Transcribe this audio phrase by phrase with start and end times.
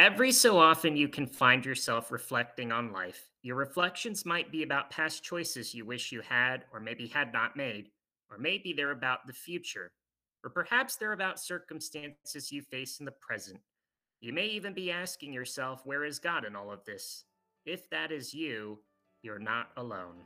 [0.00, 3.28] Every so often, you can find yourself reflecting on life.
[3.42, 7.54] Your reflections might be about past choices you wish you had or maybe had not
[7.54, 7.90] made,
[8.30, 9.92] or maybe they're about the future,
[10.42, 13.60] or perhaps they're about circumstances you face in the present.
[14.22, 17.26] You may even be asking yourself, Where is God in all of this?
[17.66, 18.78] If that is you,
[19.22, 20.24] you're not alone.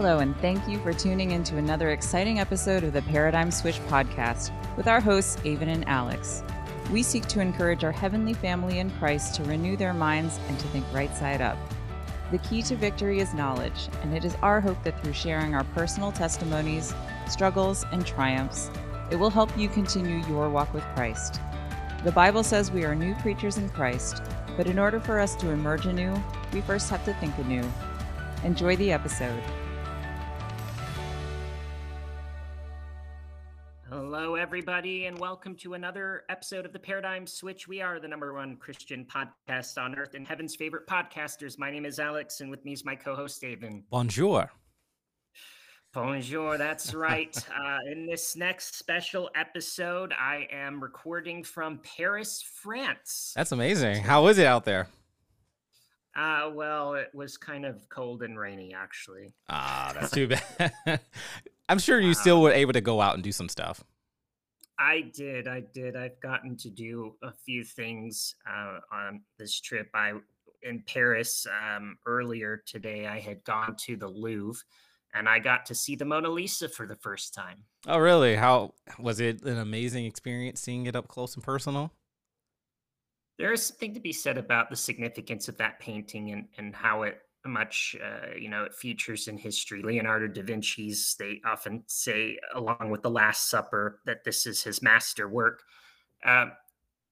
[0.00, 3.80] Hello, and thank you for tuning in to another exciting episode of the Paradigm Switch
[3.88, 6.44] podcast with our hosts, Avon and Alex.
[6.92, 10.68] We seek to encourage our heavenly family in Christ to renew their minds and to
[10.68, 11.58] think right side up.
[12.30, 15.64] The key to victory is knowledge, and it is our hope that through sharing our
[15.64, 16.94] personal testimonies,
[17.28, 18.70] struggles, and triumphs,
[19.10, 21.40] it will help you continue your walk with Christ.
[22.04, 24.22] The Bible says we are new creatures in Christ,
[24.56, 26.14] but in order for us to emerge anew,
[26.52, 27.68] we first have to think anew.
[28.44, 29.42] Enjoy the episode.
[34.48, 37.68] Everybody, and welcome to another episode of the Paradigm Switch.
[37.68, 41.58] We are the number one Christian podcast on earth and heaven's favorite podcasters.
[41.58, 43.82] My name is Alex, and with me is my co host, David.
[43.90, 44.50] Bonjour.
[45.92, 47.36] Bonjour, that's right.
[47.62, 53.34] uh, in this next special episode, I am recording from Paris, France.
[53.36, 53.96] That's amazing.
[53.96, 54.88] How is it out there?
[56.16, 59.34] Uh, well, it was kind of cold and rainy, actually.
[59.50, 60.26] Ah, that's too
[60.56, 61.00] bad.
[61.68, 63.84] I'm sure you still were able to go out and do some stuff.
[64.78, 65.48] I did.
[65.48, 65.96] I did.
[65.96, 69.88] I've gotten to do a few things uh, on this trip.
[69.94, 70.12] I
[70.62, 73.06] in Paris um, earlier today.
[73.06, 74.62] I had gone to the Louvre,
[75.14, 77.64] and I got to see the Mona Lisa for the first time.
[77.86, 78.36] Oh, really?
[78.36, 79.42] How was it?
[79.42, 81.92] An amazing experience seeing it up close and personal.
[83.38, 87.02] There is something to be said about the significance of that painting and and how
[87.02, 89.82] it much uh, you know it features in history.
[89.82, 94.82] Leonardo da vinci's they often say along with the last supper that this is his
[94.82, 95.62] master work
[96.24, 96.46] uh,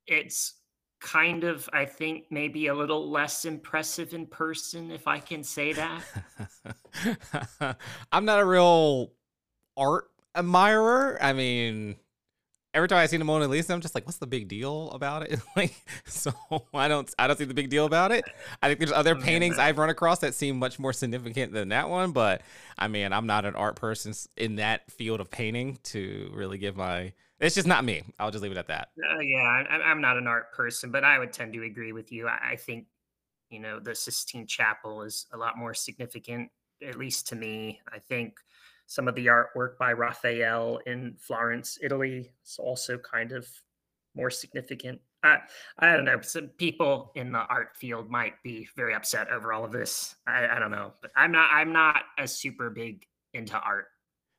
[0.07, 0.55] it's
[0.99, 5.73] kind of i think maybe a little less impressive in person if i can say
[5.75, 6.03] that.
[8.13, 9.13] I'm not a real
[9.77, 11.19] art admirer.
[11.21, 11.97] I mean
[12.77, 15.23] every time I see the Mona Lisa, I'm just like, what's the big deal about
[15.23, 15.41] it?
[15.57, 16.33] like, so
[16.75, 18.25] I don't, I don't see the big deal about it.
[18.63, 21.89] I think there's other paintings I've run across that seem much more significant than that
[21.89, 22.13] one.
[22.13, 22.43] But
[22.79, 26.77] I mean, I'm not an art person in that field of painting to really give
[26.77, 27.15] my.
[27.41, 28.03] It's just not me.
[28.19, 28.89] I'll just leave it at that.
[28.99, 32.11] Uh, yeah, I, am not an art person, but I would tend to agree with
[32.13, 32.29] you.
[32.29, 32.87] I, I think,
[33.51, 36.51] you know, the Sistine Chapel is a lot more significant,
[36.87, 37.81] at least to me.
[37.93, 38.39] I think
[38.87, 43.49] some of the artwork by Raphael in Florence, Italy is also kind of
[44.15, 45.01] more significant.
[45.23, 45.39] I,
[45.79, 46.21] I don't know.
[46.21, 50.15] Some people in the art field might be very upset over all of this.
[50.27, 51.49] I, I don't know, but I'm not.
[51.53, 53.87] I'm not a super big into art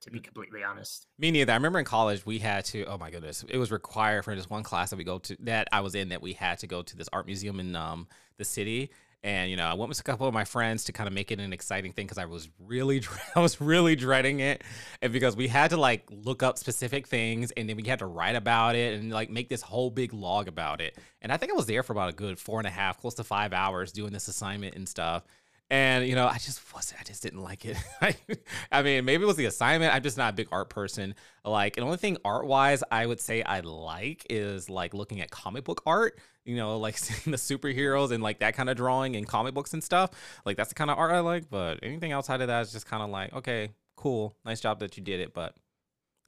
[0.02, 1.07] to be completely honest.
[1.18, 1.52] Me neither.
[1.52, 2.86] I remember in college we had to.
[2.86, 5.68] Oh my goodness, it was required for this one class that we go to that
[5.72, 8.07] I was in that we had to go to this art museum in um
[8.38, 8.91] the city,
[9.24, 11.32] and you know, I went with a couple of my friends to kind of make
[11.32, 13.02] it an exciting thing because I was really,
[13.36, 14.64] I was really dreading it,
[15.02, 18.06] and because we had to like look up specific things, and then we had to
[18.06, 20.98] write about it and like make this whole big log about it.
[21.22, 23.16] And I think I was there for about a good four and a half, close
[23.16, 25.24] to five hours doing this assignment and stuff.
[25.70, 27.02] And you know, I just wasn't.
[27.02, 27.78] I just didn't like it.
[28.72, 29.94] I mean, maybe it was the assignment.
[29.94, 31.14] I'm just not a big art person.
[31.44, 35.30] Like, the only thing art wise I would say I like is like looking at
[35.30, 36.20] comic book art.
[36.46, 39.74] You know, like seeing the superheroes and like that kind of drawing in comic books
[39.74, 40.12] and stuff.
[40.46, 41.50] Like that's the kind of art I like.
[41.50, 44.96] But anything outside of that is just kind of like, okay, cool, nice job that
[44.96, 45.54] you did it, but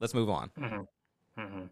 [0.00, 0.50] let's move on.
[0.58, 1.40] Mm-hmm.
[1.40, 1.64] Mm-hmm.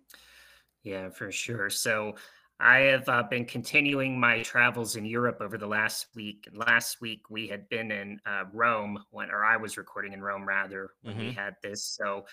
[0.85, 1.69] Yeah, for sure.
[1.69, 2.15] So
[2.61, 6.49] I have uh, been continuing my travels in Europe over the last week.
[6.53, 10.47] Last week we had been in uh, Rome when, or I was recording in Rome
[10.47, 11.27] rather when mm-hmm.
[11.27, 11.85] we had this.
[11.85, 12.27] So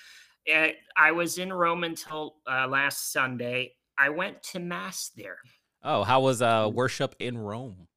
[0.46, 3.74] it, eh, I was in Rome until uh, last Sunday.
[3.98, 5.38] I went to mass there.
[5.84, 7.88] Oh, how was uh, worship in Rome?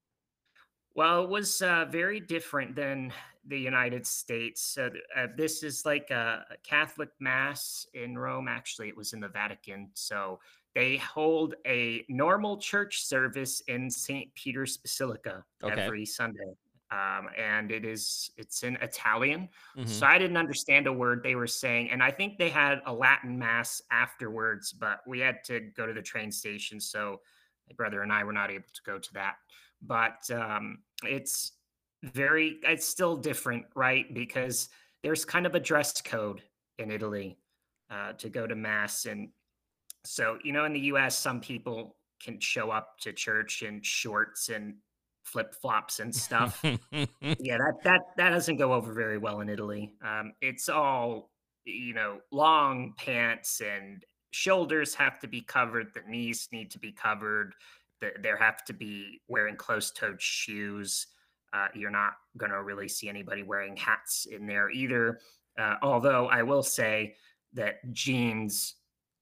[0.95, 3.13] Well, it was uh, very different than
[3.47, 4.61] the United States.
[4.61, 8.49] So uh, this is like a Catholic mass in Rome.
[8.49, 9.89] Actually, it was in the Vatican.
[9.95, 10.39] So
[10.79, 14.33] they hold a normal church service in St.
[14.37, 15.75] Peter's Basilica okay.
[15.75, 16.55] every Sunday.
[16.93, 19.49] Um, and it is it's in Italian.
[19.77, 19.89] Mm-hmm.
[19.89, 21.91] So I didn't understand a word they were saying.
[21.91, 25.93] And I think they had a Latin mass afterwards, but we had to go to
[25.93, 26.79] the train station.
[26.79, 27.23] So
[27.69, 29.35] my brother and I were not able to go to that.
[29.83, 31.55] But um, it's
[32.05, 34.15] very it's still different, right?
[34.15, 34.69] Because
[35.03, 36.41] there's kind of a dress code
[36.79, 37.37] in Italy
[37.91, 39.31] uh, to go to mass and
[40.09, 44.49] so, you know, in the US, some people can show up to church in shorts
[44.49, 44.77] and
[45.23, 46.61] flip flops and stuff.
[46.65, 49.93] yeah, that that that doesn't go over very well in Italy.
[50.03, 51.31] Um, it's all
[51.67, 55.93] you know, long pants and shoulders have to be covered.
[55.93, 57.53] The knees need to be covered.
[58.01, 61.09] The, there have to be wearing closed-toed shoes.
[61.53, 65.21] Uh, you're not going to really see anybody wearing hats in there either.
[65.59, 67.17] Uh, although I will say
[67.53, 68.77] that jeans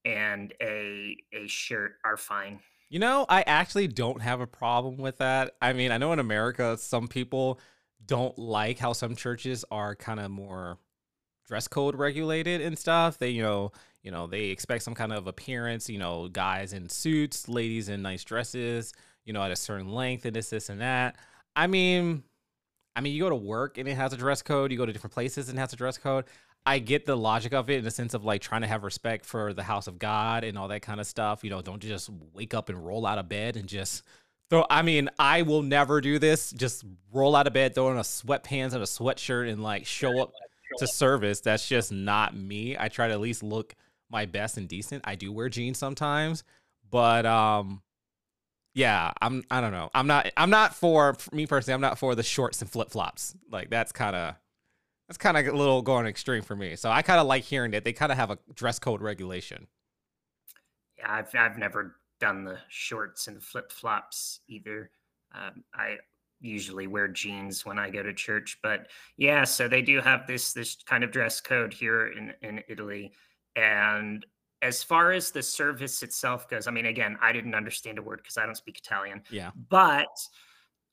[0.06, 2.60] and a a shirt are fine.
[2.88, 5.56] You know, I actually don't have a problem with that.
[5.60, 7.58] I mean, I know in America, some people
[8.04, 10.78] don't like how some churches are kind of more
[11.48, 13.18] dress code regulated and stuff.
[13.18, 13.72] They, you know,
[14.04, 18.02] you know, they expect some kind of appearance, you know, guys in suits, ladies in
[18.02, 18.92] nice dresses,
[19.24, 21.16] you know, at a certain length and this, this, and that.
[21.56, 22.22] I mean,
[22.94, 24.70] I mean, you go to work and it has a dress code.
[24.70, 26.26] You go to different places and it has a dress code.
[26.66, 29.24] I get the logic of it in the sense of like trying to have respect
[29.24, 31.44] for the house of God and all that kind of stuff.
[31.44, 34.02] You know, don't just wake up and roll out of bed and just
[34.50, 34.66] throw.
[34.68, 36.50] I mean, I will never do this.
[36.50, 40.20] Just roll out of bed, throw on a sweatpants and a sweatshirt and like show
[40.20, 40.32] up
[40.78, 41.40] to service.
[41.40, 42.76] That's just not me.
[42.78, 43.76] I try to at least look
[44.10, 45.04] my best and decent.
[45.06, 46.42] I do wear jeans sometimes,
[46.90, 47.80] but um,
[48.74, 49.44] yeah, I'm.
[49.50, 49.88] I don't know.
[49.94, 50.30] I'm not.
[50.36, 51.74] I'm not for, for me personally.
[51.74, 53.36] I'm not for the shorts and flip flops.
[53.50, 54.34] Like that's kind of
[55.08, 56.76] that's kind of a little going extreme for me.
[56.76, 59.66] So I kind of like hearing that they kind of have a dress code regulation.
[60.98, 64.90] Yeah, I've I've never done the shorts and flip flops either.
[65.34, 65.96] Um, I
[66.40, 70.52] usually wear jeans when I go to church, but yeah, so they do have this
[70.52, 73.12] this kind of dress code here in in Italy.
[73.54, 74.26] And
[74.62, 78.18] as far as the service itself goes, I mean, again, I didn't understand a word
[78.22, 79.22] because I don't speak Italian.
[79.30, 80.08] Yeah, but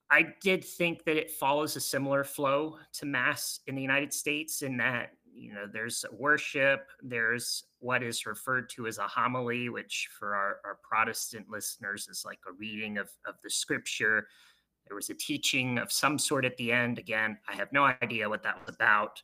[0.09, 4.61] I did think that it follows a similar flow to Mass in the United States
[4.61, 10.09] in that, you know, there's worship, there's what is referred to as a homily, which
[10.17, 14.27] for our, our Protestant listeners is like a reading of, of the scripture.
[14.87, 16.99] There was a teaching of some sort at the end.
[16.99, 19.21] Again, I have no idea what that was about.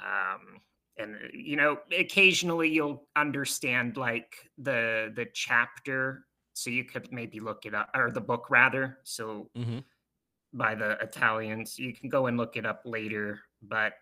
[0.00, 0.60] Um,
[0.98, 6.24] and you know, occasionally you'll understand like the the chapter,
[6.54, 8.98] so you could maybe look it up or the book rather.
[9.04, 9.80] So mm-hmm
[10.52, 11.78] by the Italians.
[11.78, 13.94] You can go and look it up later, but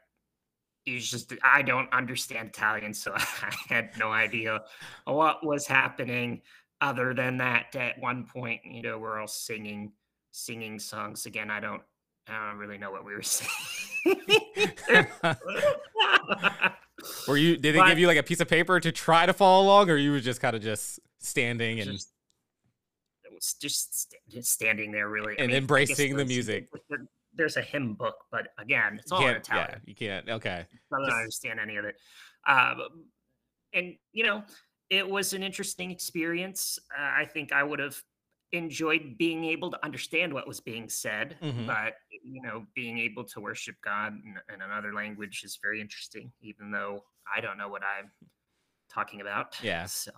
[0.86, 4.62] it's just I don't understand Italian, so I had no idea
[5.04, 6.42] what was happening.
[6.80, 9.92] Other than that, at one point, you know, we're all singing
[10.32, 11.50] singing songs again.
[11.50, 11.82] I don't
[12.28, 13.50] I don't really know what we were saying.
[17.28, 19.32] were you did they but, give you like a piece of paper to try to
[19.32, 22.13] follow along or you were just kind of just standing and just
[23.52, 26.68] just, just standing there really and I mean, embracing the music.
[27.36, 29.68] There's a hymn book, but again, it's all in Italian.
[29.70, 30.28] Yeah, you can't.
[30.28, 31.96] Okay, I don't just, understand any of it.
[32.46, 32.74] Uh,
[33.72, 34.44] and you know,
[34.88, 36.78] it was an interesting experience.
[36.96, 38.00] Uh, I think I would have
[38.52, 41.66] enjoyed being able to understand what was being said, mm-hmm.
[41.66, 41.94] but
[42.24, 46.70] you know, being able to worship God in, in, another language is very interesting, even
[46.70, 47.02] though
[47.34, 48.10] I don't know what I'm
[48.92, 49.56] talking about.
[49.62, 49.86] Yeah.
[49.86, 50.12] So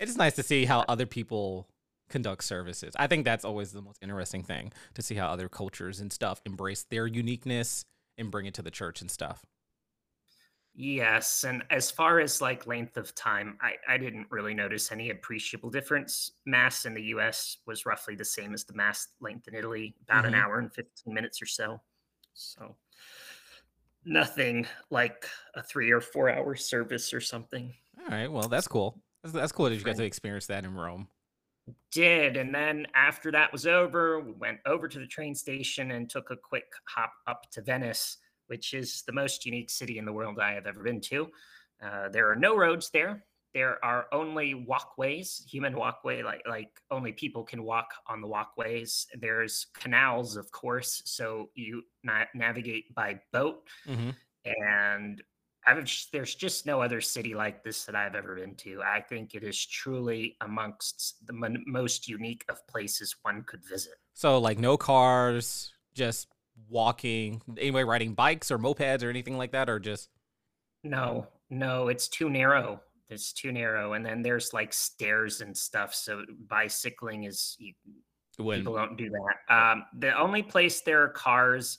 [0.00, 1.68] it's nice to see how other people
[2.08, 2.94] conduct services.
[2.98, 6.40] I think that's always the most interesting thing to see how other cultures and stuff
[6.44, 7.84] embrace their uniqueness
[8.18, 9.44] and bring it to the church and stuff.
[10.78, 15.08] Yes, and as far as like length of time, I, I didn't really notice any
[15.08, 16.32] appreciable difference.
[16.44, 20.24] Mass in the US was roughly the same as the mass length in Italy, about
[20.24, 20.34] mm-hmm.
[20.34, 21.80] an hour and 15 minutes or so.
[22.34, 22.76] So
[24.04, 27.72] nothing like a three or four hour service or something.
[27.98, 29.00] All right, well, that's cool.
[29.22, 31.08] That's, that's cool that you got to experience that in Rome
[31.90, 32.36] did.
[32.36, 36.30] And then after that was over, we went over to the train station and took
[36.30, 40.38] a quick hop up to Venice, which is the most unique city in the world
[40.38, 41.28] I have ever been to.
[41.82, 43.24] Uh, there are no roads there.
[43.54, 49.06] There are only walkways, human walkway, like like only people can walk on the walkways.
[49.18, 53.66] There's canals, of course, so you na- navigate by boat.
[53.88, 54.10] Mm-hmm.
[54.44, 55.22] And
[55.66, 58.82] I've just, there's just no other city like this that I've ever been to.
[58.82, 63.94] I think it is truly amongst the mon- most unique of places one could visit.
[64.14, 66.28] So, like, no cars, just
[66.68, 67.42] walking.
[67.58, 70.08] Anyway, riding bikes or mopeds or anything like that, or just
[70.84, 72.80] no, no, it's too narrow.
[73.08, 75.94] It's too narrow, and then there's like stairs and stuff.
[75.94, 77.72] So bicycling is you,
[78.36, 79.54] people don't do that.
[79.54, 81.78] Um, the only place there are cars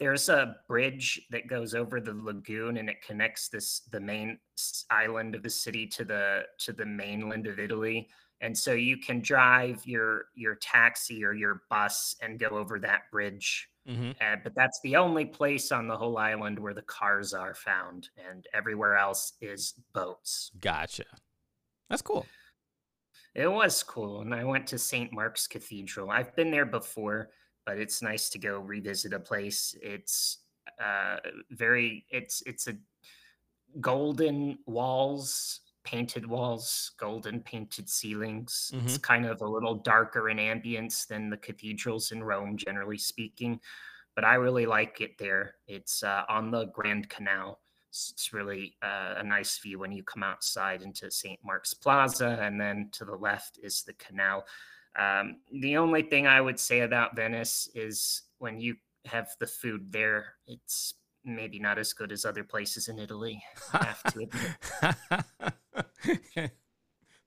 [0.00, 4.38] there's a bridge that goes over the lagoon and it connects this the main
[4.90, 8.08] island of the city to the to the mainland of Italy.
[8.40, 13.02] And so you can drive your your taxi or your bus and go over that
[13.12, 13.68] bridge.
[13.88, 14.10] Mm-hmm.
[14.20, 18.10] uh, but that's the only place on the whole island where the cars are found
[18.28, 20.50] and everywhere else is boats.
[20.60, 21.04] Gotcha.
[21.88, 22.26] That's cool.
[23.34, 26.10] It was cool and i went to st mark's cathedral.
[26.10, 27.30] I've been there before
[27.66, 29.76] but it's nice to go revisit a place.
[29.82, 30.38] It's
[30.82, 31.16] uh,
[31.50, 32.76] very it's it's a
[33.80, 38.70] golden walls, painted walls, golden painted ceilings.
[38.74, 38.86] Mm-hmm.
[38.86, 43.60] It's kind of a little darker in ambience than the cathedrals in Rome, generally speaking.
[44.14, 45.54] But I really like it there.
[45.68, 47.60] It's uh, on the Grand Canal.
[47.88, 51.40] It's really uh, a nice view when you come outside into St.
[51.44, 54.44] Mark's Plaza, and then to the left is the canal.
[54.98, 59.92] Um, the only thing I would say about Venice is when you have the food
[59.92, 60.94] there, it's
[61.24, 63.42] maybe not as good as other places in Italy.
[63.72, 65.40] I have to admit.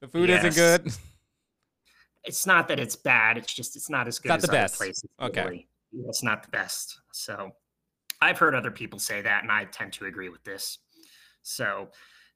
[0.01, 0.43] the food Yes.
[0.45, 0.93] isn't good.
[2.25, 3.37] It's not that it's bad.
[3.37, 4.77] It's just it's not as good Not as the other best.
[4.77, 5.03] places.
[5.19, 5.41] in Okay.
[5.41, 5.67] Italy.
[6.07, 6.99] It's not the best.
[7.11, 7.51] So
[8.21, 10.79] I've heard other people say that, and I tend to agree with this.
[11.41, 11.89] So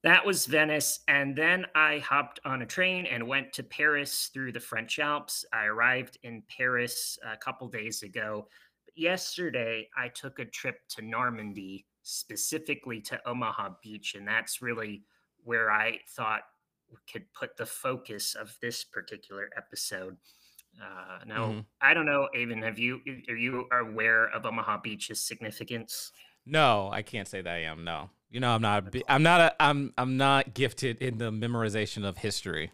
[0.04, 1.00] that was Venice.
[1.08, 5.46] And then I hopped on a train and went to Paris through the French Alps.
[5.52, 8.48] I arrived in Paris a couple days ago.
[8.96, 14.16] Yesterday, I took a trip to Normandy, specifically to Omaha Beach.
[14.16, 15.04] And that's really
[15.44, 16.42] where I thought
[16.90, 20.18] we could put the focus of this particular episode.
[20.82, 21.66] Uh, now, Mhm.
[21.82, 26.12] I don't know, Avon, have you, are you aware of Omaha Beach's significance?
[26.46, 27.84] No, I can't say that I am.
[27.84, 28.94] No, you know, I'm not.
[29.08, 29.42] I'm not.
[29.42, 29.94] A, I'm.
[29.98, 32.72] I'm not gifted in the memorization of history.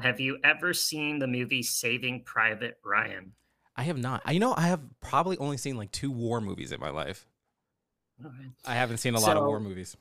[0.00, 3.32] Have you ever seen the movie Saving Private Ryan?
[3.76, 4.22] I have not.
[4.24, 7.26] I- You know, I have probably only seen like two war movies in my life.
[8.64, 9.96] I haven't seen a lot of war movies.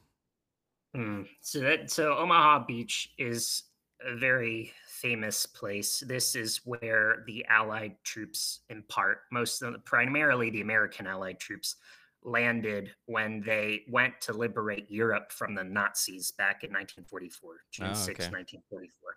[0.95, 1.23] Hmm.
[1.39, 3.63] So that so Omaha Beach is
[4.05, 6.03] a very famous place.
[6.05, 11.39] This is where the Allied troops, in part, most of the, primarily the American Allied
[11.39, 11.77] troops,
[12.23, 17.93] landed when they went to liberate Europe from the Nazis back in 1944, June Oh,
[17.93, 18.31] 6, okay.
[18.31, 19.15] 1944.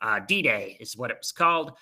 [0.00, 1.72] Uh, D-Day is what it was called,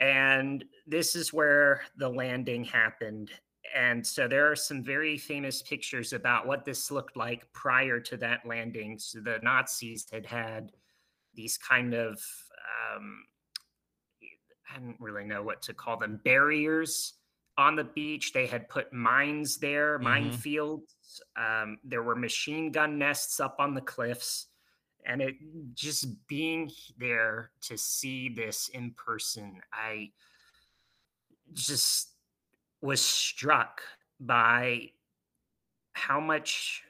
[0.00, 3.30] and this is where the landing happened
[3.74, 8.16] and so there are some very famous pictures about what this looked like prior to
[8.18, 8.98] that landing.
[8.98, 10.72] So the Nazis had had
[11.34, 12.22] these kind of,
[12.94, 13.24] um,
[14.74, 17.14] I don't really know what to call them, barriers
[17.58, 18.32] on the beach.
[18.32, 20.04] They had put mines there, Mhm.
[20.04, 21.20] minefields.
[21.36, 24.48] Um, there were machine gun nests up on the cliffs.
[25.04, 25.36] And it
[25.74, 30.12] just being there to see this in person, I
[31.52, 32.16] just
[32.80, 33.82] was struck
[34.18, 34.92] by
[35.92, 36.84] how much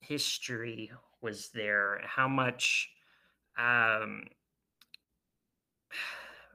[0.00, 2.90] history was there, how much
[3.56, 4.24] um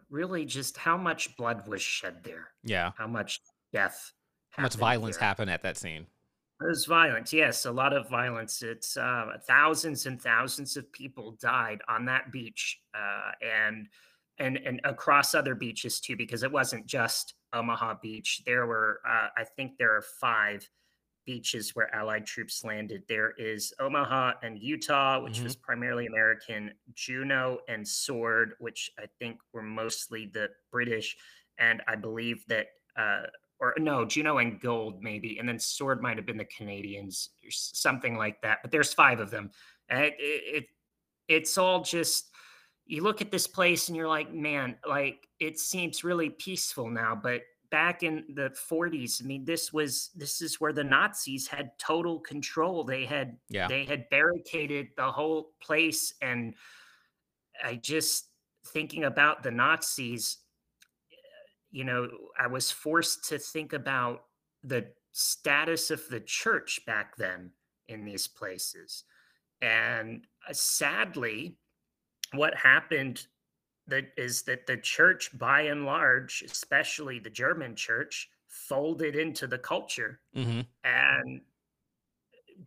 [0.10, 2.92] really just how much blood was shed there, Yeah.
[2.98, 3.42] how much
[3.74, 4.12] death,
[4.52, 5.28] How much violence there.
[5.28, 6.08] happened at that scene?
[6.60, 8.64] There's violence, yes, a lot of violence.
[8.64, 13.88] It's uh, thousands and thousands of people died on that beach, uh, and
[14.40, 18.42] and and across other beaches too, because it wasn't just Omaha Beach.
[18.46, 20.68] There were, uh, I think, there are five
[21.28, 23.04] beaches where Allied troops landed.
[23.08, 29.38] There is Omaha and Utah, which was primarily American, Juno and Sword, which I think
[29.54, 31.16] were mostly the British,
[31.60, 32.68] and I believe that.
[32.98, 33.28] Uh,
[33.60, 37.50] or no, Juno and Gold maybe, and then Sword might have been the Canadians or
[37.50, 38.60] something like that.
[38.62, 39.50] But there's five of them,
[39.90, 40.66] it, it, it
[41.28, 42.30] it's all just
[42.86, 47.20] you look at this place and you're like, man, like it seems really peaceful now,
[47.22, 51.78] but back in the 40s, I mean, this was this is where the Nazis had
[51.78, 52.84] total control.
[52.84, 53.68] They had Yeah.
[53.68, 56.56] they had barricaded the whole place, and
[57.64, 58.30] I just
[58.68, 60.40] thinking about the Nazis
[61.70, 62.08] you know,
[62.40, 64.26] I was forced to think about
[64.64, 67.52] the status of the church back then
[67.88, 69.04] in these places.
[69.62, 71.58] And uh, sadly,
[72.34, 73.28] what happened
[73.88, 79.58] that is that the church by and large, especially the German church, folded into the
[79.58, 81.42] culture hmm and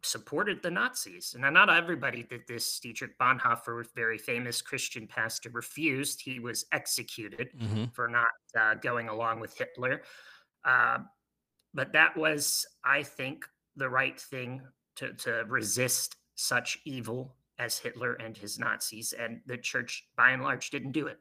[0.03, 1.35] supported the Nazis.
[1.35, 2.79] And not everybody did this.
[2.79, 6.21] Dietrich Bonhoeffer, very famous Christian pastor, refused.
[6.21, 10.03] He was executed hmm for not uh, going along with Hitler.
[10.65, 10.99] Uh,
[11.75, 13.45] but that was, I think,
[13.77, 14.63] the right thing
[14.97, 19.13] to, to resist such evil as Hitler and his Nazis.
[19.13, 21.19] And the church, by and large, didn't do it.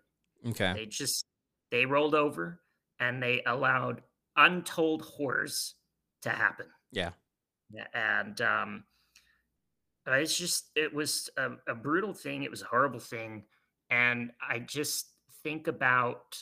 [0.47, 0.73] Okay.
[0.73, 1.25] They just
[1.69, 2.61] they rolled over
[2.99, 4.01] and they allowed
[4.37, 5.75] untold horrors
[6.21, 6.65] to happen.
[6.91, 7.11] Yeah.
[7.93, 8.83] And um,
[10.07, 12.43] it's just it was a, a brutal thing.
[12.43, 13.43] It was a horrible thing,
[13.91, 15.11] and I just
[15.43, 16.37] think about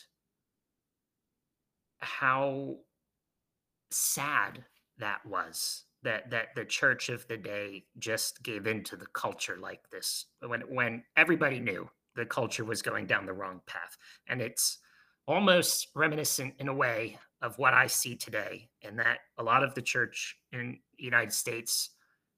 [2.00, 2.78] how
[3.92, 4.64] sad
[5.00, 9.58] that was that that the church of the day just gave in to the culture
[9.60, 14.42] like this when when everybody knew the culture was going down the wrong path and
[14.42, 14.80] it's
[15.28, 19.76] almost reminiscent in a way of what I see today, and that a lot of
[19.76, 21.92] the church in the United States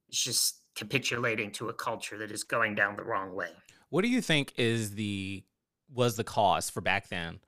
[0.10, 3.52] is just capitulating to a culture that is going down the wrong way.
[3.90, 5.44] What do you think is the
[5.92, 7.40] was the cause for back then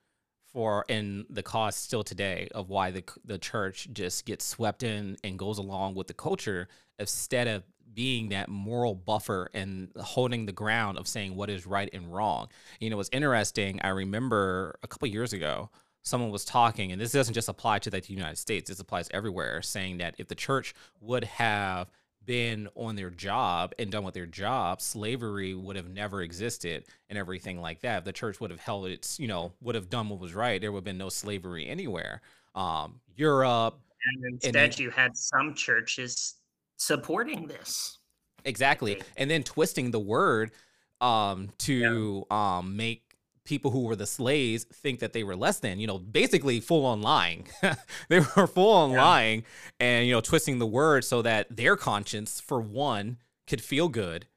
[0.54, 5.18] for and the cause still today of why the the church just gets swept in
[5.24, 6.68] and goes along with the culture
[7.00, 11.90] instead of being that moral buffer and holding the ground of saying what is right
[11.94, 12.48] and wrong.
[12.80, 13.82] You know, it's interesting.
[13.82, 15.70] I remember a couple years ago,
[16.02, 19.62] someone was talking, and this doesn't just apply to the United States, this applies everywhere,
[19.62, 21.90] saying that if the church would have
[22.26, 27.18] been on their job and done with their job, slavery would have never existed and
[27.18, 28.00] everything like that.
[28.00, 30.62] If the church would have held its, you know, would have done what was right,
[30.62, 32.22] there would have been no slavery anywhere.
[32.56, 33.80] Um, Europe.
[34.16, 36.36] And instead, and you had some churches
[36.78, 38.00] supporting this.
[38.46, 39.02] Exactly.
[39.18, 40.52] And then twisting the word
[41.00, 42.58] um, to yeah.
[42.58, 43.11] um, make
[43.44, 46.86] people who were the slaves think that they were less than, you know, basically full
[46.86, 47.48] on lying.
[48.10, 49.04] they were full on yeah.
[49.04, 49.44] lying
[49.80, 53.18] and, you know, twisting the word so that their conscience, for one,
[53.48, 54.28] could feel good.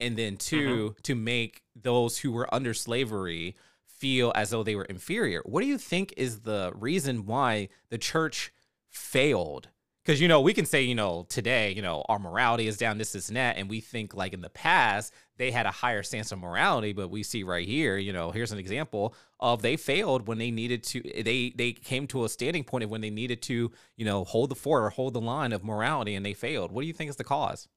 [0.00, 1.00] And then 2 mm-hmm.
[1.02, 5.42] to make those who were under slavery feel as though they were inferior.
[5.44, 8.52] What do you think is the reason why the church
[8.88, 9.68] failed
[10.08, 12.96] because you know we can say you know today you know our morality is down
[12.96, 16.32] this is that and we think like in the past they had a higher stance
[16.32, 20.26] of morality but we see right here you know here's an example of they failed
[20.26, 23.42] when they needed to they they came to a standing point of when they needed
[23.42, 26.72] to you know hold the fort or hold the line of morality and they failed.
[26.72, 27.68] What do you think is the cause?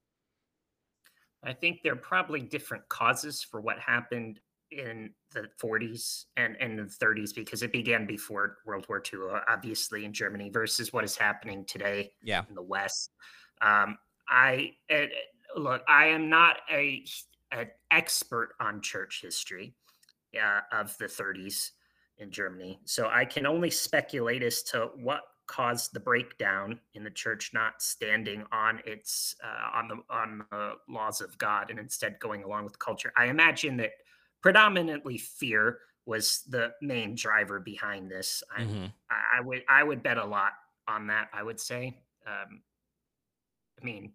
[1.44, 4.40] I think there are probably different causes for what happened
[4.72, 10.06] in the 40s and, and the 30s because it began before World War II, obviously
[10.06, 12.44] in Germany, versus what is happening today yeah.
[12.48, 13.12] in the West.
[13.62, 13.98] Um,
[14.30, 15.12] I it,
[15.56, 17.04] look, I am not a
[17.52, 19.76] an expert on church history
[20.42, 21.72] uh, of the 30s
[22.18, 27.10] in Germany, so I can only speculate as to what caused the breakdown in the
[27.10, 32.18] church not standing on its uh, on the on the laws of God and instead
[32.20, 33.12] going along with culture.
[33.18, 33.92] I imagine that
[34.42, 38.44] predominantly fear was the main driver behind this.
[38.56, 38.86] I, mm-hmm.
[39.10, 40.54] I, I, would I would bet a lot
[40.88, 41.30] on that.
[41.34, 41.98] I would say.
[42.26, 42.62] Um,
[43.82, 44.12] I mean,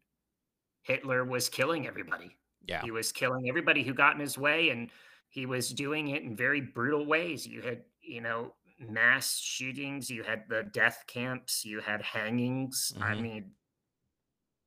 [0.82, 2.36] Hitler was killing everybody.
[2.66, 4.90] Yeah, he was killing everybody who got in his way, and
[5.28, 7.46] he was doing it in very brutal ways.
[7.46, 10.10] You had, you know, mass shootings.
[10.10, 11.64] You had the death camps.
[11.64, 12.92] You had hangings.
[12.94, 13.02] Mm-hmm.
[13.02, 13.50] I mean,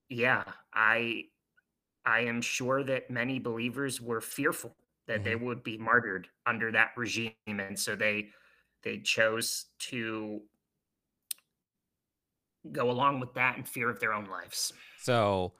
[0.09, 0.43] yeah,
[0.73, 1.23] I
[2.05, 4.75] I am sure that many believers were fearful
[5.09, 5.23] that mm-hmm.
[5.25, 8.29] they would be martyred under that regime and so they
[8.83, 10.39] they chose to
[12.71, 14.71] go along with that in fear of their own lives.
[15.01, 15.51] So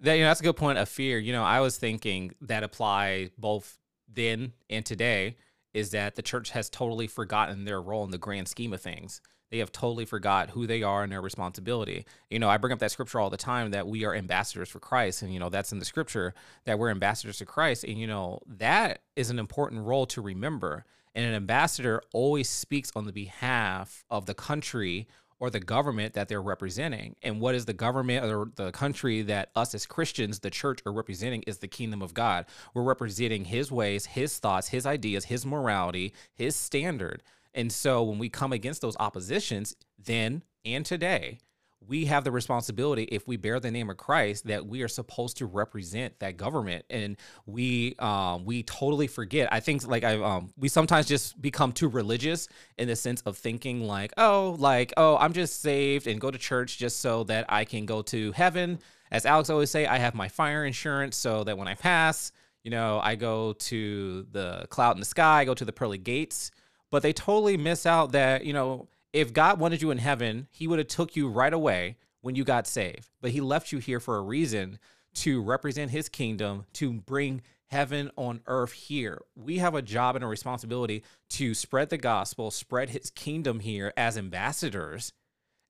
[0.00, 1.18] that you know that's a good point of fear.
[1.18, 3.78] You know i was thinking that apply both
[4.12, 5.36] then and today
[5.72, 9.20] is that the church has totally forgotten their role in the grand scheme of things
[9.50, 12.04] they have totally forgot who they are and their responsibility.
[12.30, 14.80] You know, I bring up that scripture all the time that we are ambassadors for
[14.80, 15.22] Christ.
[15.22, 16.34] And, you know, that's in the scripture
[16.64, 17.84] that we're ambassadors to Christ.
[17.84, 20.84] And, you know, that is an important role to remember.
[21.14, 25.08] And an ambassador always speaks on the behalf of the country
[25.40, 27.14] or the government that they're representing.
[27.22, 30.92] And what is the government or the country that us as Christians, the church, are
[30.92, 32.46] representing is the kingdom of God.
[32.74, 37.22] We're representing his ways, his thoughts, his ideas, his morality, his standard.
[37.54, 41.38] And so when we come against those oppositions, then and today,
[41.86, 45.38] we have the responsibility if we bear the name of Christ that we are supposed
[45.38, 46.84] to represent that government.
[46.90, 49.48] And we um we totally forget.
[49.52, 53.38] I think like I um we sometimes just become too religious in the sense of
[53.38, 57.46] thinking like oh like oh I'm just saved and go to church just so that
[57.48, 58.80] I can go to heaven.
[59.10, 62.32] As Alex always say I have my fire insurance so that when I pass
[62.64, 65.98] you know I go to the cloud in the sky I go to the pearly
[65.98, 66.50] gates
[66.90, 70.66] but they totally miss out that you know if god wanted you in heaven he
[70.66, 73.08] would have took you right away when you got saved.
[73.20, 74.78] But he left you here for a reason
[75.14, 79.22] to represent his kingdom to bring heaven on earth here.
[79.34, 83.92] We have a job and a responsibility to spread the gospel spread his kingdom here
[83.96, 85.12] as ambassadors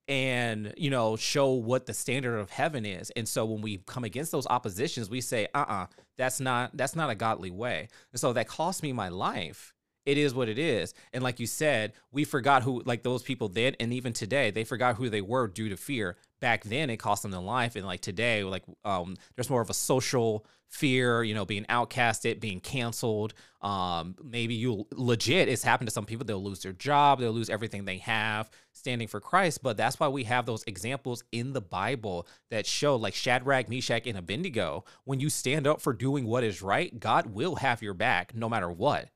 [0.06, 3.10] and you know show what the standard of heaven is.
[3.10, 7.10] And so when we come against those oppositions we say uh-uh that's not that's not
[7.10, 7.88] a godly way.
[8.12, 9.74] And so that cost me my life
[10.08, 10.94] it is what it is.
[11.12, 14.64] And like you said, we forgot who, like those people then, and even today, they
[14.64, 16.16] forgot who they were due to fear.
[16.40, 19.68] Back then, it cost them their life, and like today, like um, there's more of
[19.68, 23.34] a social fear, you know, being outcasted, being canceled.
[23.60, 26.24] Um, maybe you legit, it's happened to some people.
[26.24, 29.62] They'll lose their job, they'll lose everything they have standing for Christ.
[29.62, 34.06] But that's why we have those examples in the Bible that show, like Shadrach, Meshach,
[34.06, 37.94] and Abednego, when you stand up for doing what is right, God will have your
[37.94, 39.10] back no matter what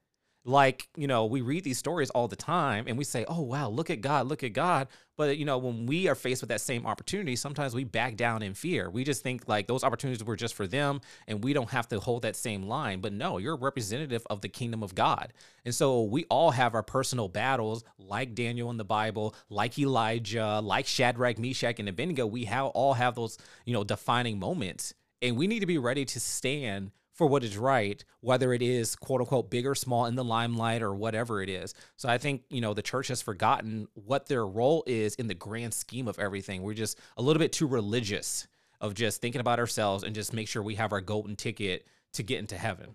[0.45, 3.69] like you know we read these stories all the time and we say oh wow
[3.69, 4.89] look at god look at god.
[5.17, 8.43] But you know when we are faced with that same opportunity sometimes we back down
[8.43, 8.91] in fear.
[8.91, 12.01] We just think like those opportunities were just for them and we don't have to
[12.01, 13.01] hold that same line.
[13.01, 15.33] But no you're a representative of the kingdom of god.
[15.65, 20.61] And so we all have our personal battles like daniel in the bible like elijah
[20.61, 22.27] like shadrach meshach and abednego.
[22.27, 26.05] We have all have those you know defining moments and we need to be ready
[26.05, 30.15] to stand for what is right, whether it is quote unquote big or small in
[30.15, 31.75] the limelight or whatever it is.
[31.97, 35.35] So I think, you know, the church has forgotten what their role is in the
[35.35, 36.63] grand scheme of everything.
[36.63, 38.47] We're just a little bit too religious
[38.81, 42.23] of just thinking about ourselves and just make sure we have our golden ticket to
[42.23, 42.95] get into heaven.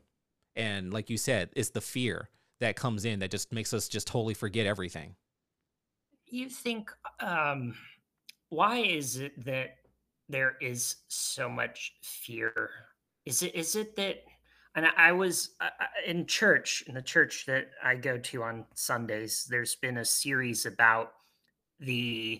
[0.55, 4.07] And like you said, it's the fear that comes in that just makes us just
[4.07, 5.15] totally forget everything.
[6.25, 7.75] You think, um,
[8.49, 9.77] why is it that
[10.27, 12.69] there is so much fear
[13.27, 14.23] is it is it that
[14.75, 18.65] and I, was uh, uh, in church in the church that I go to on
[18.75, 19.47] Sundays.
[19.49, 21.13] There's been a series about
[21.79, 22.39] the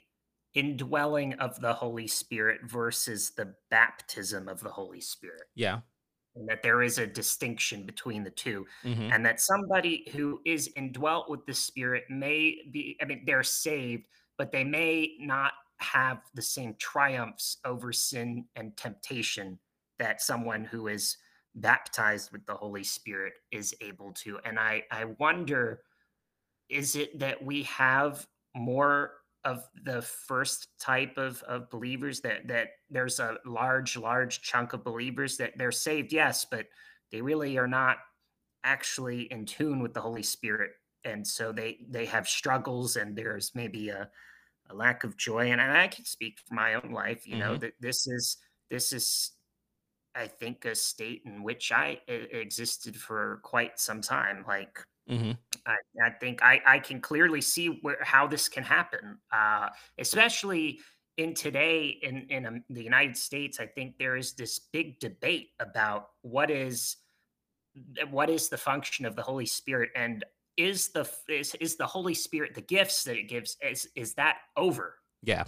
[0.54, 5.46] indwelling of the Holy Spirit versus the baptism of the Holy Spirit.
[5.56, 5.80] Yeah.
[6.36, 9.12] And that there is a distinction between the 2 Mhm.
[9.12, 14.06] and that somebody who is indwelt with the Spirit may be, I mean, they're saved,
[14.38, 19.60] but they may not have the same triumphs over sin and temptation
[20.00, 21.18] that someone who is
[21.56, 24.40] baptized with the Holy Spirit is able to.
[24.40, 25.82] And I, I wonder
[26.70, 32.70] is it that we have more of the first type of, of believers that that
[32.90, 36.68] there's a large large chunk of believers that they're saved yes but
[37.12, 37.98] they really are not
[38.64, 40.72] actually in tune with the holy spirit
[41.04, 44.10] and so they they have struggles and there's maybe a,
[44.70, 47.62] a lack of joy and i can speak for my own life you know Mhm.
[47.62, 48.38] that this is
[48.70, 49.37] this is
[50.18, 54.44] I think a state in which I existed for quite some time.
[54.48, 55.38] Like Mhm.
[55.66, 60.80] I, I think I, I can clearly see where how this can happen, uh, especially
[61.18, 63.60] in today in in um, the United States.
[63.60, 66.98] I think there is this big debate about what is
[68.10, 70.26] what is the function of the Holy Spirit and
[70.58, 74.38] is the is, is the Holy Spirit the gifts that it gives is is that
[74.56, 74.96] over?
[75.24, 75.46] Yeah.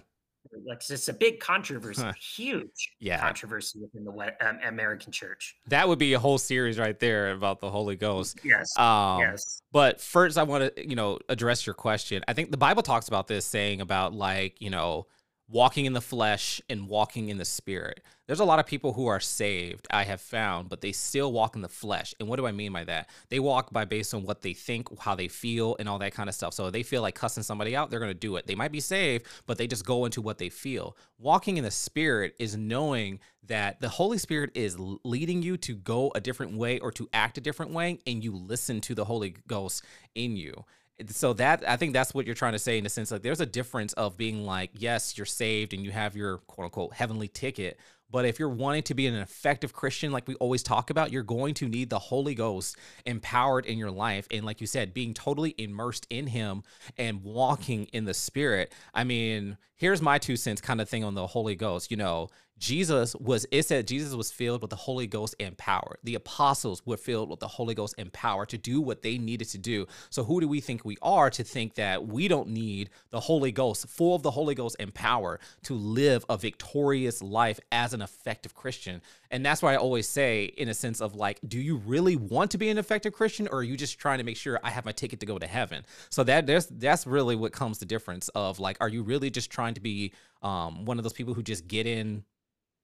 [0.65, 2.13] Like it's a big controversy, Huh.
[2.35, 3.19] huge Yeah.
[3.19, 4.11] controversy within the
[4.47, 5.55] um, American church.
[5.67, 8.39] That would be a whole series right there about the Holy Ghost.
[8.43, 8.77] Yes.
[8.77, 9.61] Um yes.
[9.71, 12.23] But first, I want to, you know, address your question.
[12.27, 15.05] I think the Bible talks about this, saying about like, you know,
[15.51, 18.01] walking in the flesh and walking in the spirit.
[18.27, 21.55] There's a lot of people who are saved, I have found, but they still walk
[21.55, 22.13] in the flesh.
[22.19, 23.09] And what do I mean by that?
[23.29, 26.29] They walk by based on what they think, how they feel, and all that kind
[26.29, 26.53] of stuff.
[26.53, 28.45] So they feel like cussing somebody out, they're going to do it.
[28.45, 30.95] They might be saved, but they just go into what they feel.
[31.17, 36.11] Walking in the spirit is knowing that the Holy Spirit is leading you to go
[36.13, 39.35] a different way or to act a different way, and you listen to the Holy
[39.47, 39.83] Ghost
[40.13, 40.65] in you
[41.07, 43.41] so that I think that's what you're trying to say in the sense like there's
[43.41, 47.27] a difference of being like yes you're saved and you have your quote unquote heavenly
[47.27, 47.79] ticket
[48.11, 51.23] but if you're wanting to be an effective Christian like we always talk about you're
[51.23, 54.27] going to need the Holy Ghost empowered in your life.
[54.31, 56.63] And like you said being totally immersed in him
[56.97, 58.73] and walking in the spirit.
[58.93, 62.29] I mean here's my two cents kind of thing on the Holy Ghost you know
[62.59, 65.97] Jesus was, it said Jesus was filled with the Holy Ghost and power.
[66.03, 69.47] The apostles were filled with the Holy Ghost and power to do what they needed
[69.49, 69.87] to do.
[70.09, 73.53] So, who do we think we are to think that we don't need the Holy
[73.53, 78.01] Ghost, full of the Holy Ghost and power, to live a victorious life as an
[78.01, 79.01] effective Christian?
[79.31, 82.51] And that's why I always say, in a sense of like, do you really want
[82.51, 84.83] to be an effective Christian, or are you just trying to make sure I have
[84.83, 85.85] my ticket to go to heaven?
[86.09, 89.49] So that there's that's really what comes the difference of like, are you really just
[89.49, 92.23] trying to be um, one of those people who just get in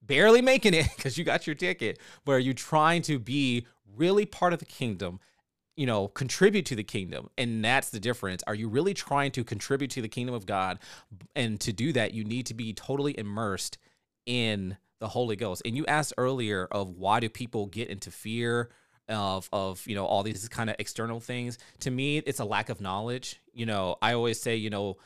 [0.08, 3.66] barely making it because you got your ticket, but are you trying to be
[3.96, 5.20] really part of the kingdom?
[5.76, 7.30] You know, contribute to the kingdom.
[7.38, 8.44] And that's the difference.
[8.48, 10.80] Are you really trying to contribute to the kingdom of God?
[11.36, 13.78] And to do that, you need to be totally immersed
[14.26, 15.62] in the Holy Ghost.
[15.66, 18.70] And you asked earlier of why do people get into fear
[19.08, 22.70] of of you know all these kind of external things to me it's a lack
[22.70, 24.98] of knowledge you know i always say you know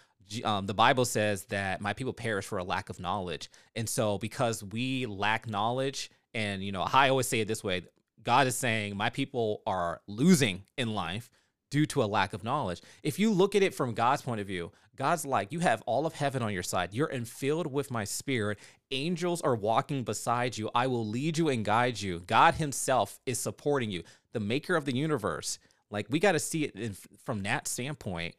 [0.44, 3.50] um, the bible says that my people perish for a lack of knowledge.
[3.76, 7.82] And so because we lack knowledge and you know i always say it this way
[8.24, 11.30] god is saying my people are losing in life
[11.72, 12.82] due to a lack of knowledge.
[13.04, 16.06] If you look at it from god's point of view god's like you have all
[16.06, 16.94] of heaven on your side.
[16.94, 18.60] You're infilled with my spirit.
[18.92, 20.70] Angels are walking beside you.
[20.76, 22.20] I will lead you and guide you.
[22.26, 24.04] God himself is supporting you.
[24.34, 25.58] The maker of the universe
[25.92, 28.36] like we got to see it in, from that standpoint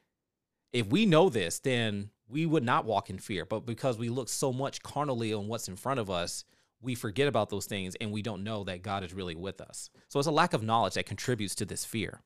[0.72, 3.44] if we know this, then we would not walk in fear.
[3.44, 6.44] But because we look so much carnally on what's in front of us,
[6.80, 9.90] we forget about those things and we don't know that God is really with us.
[10.08, 12.22] So it's a lack of knowledge that contributes to this fear.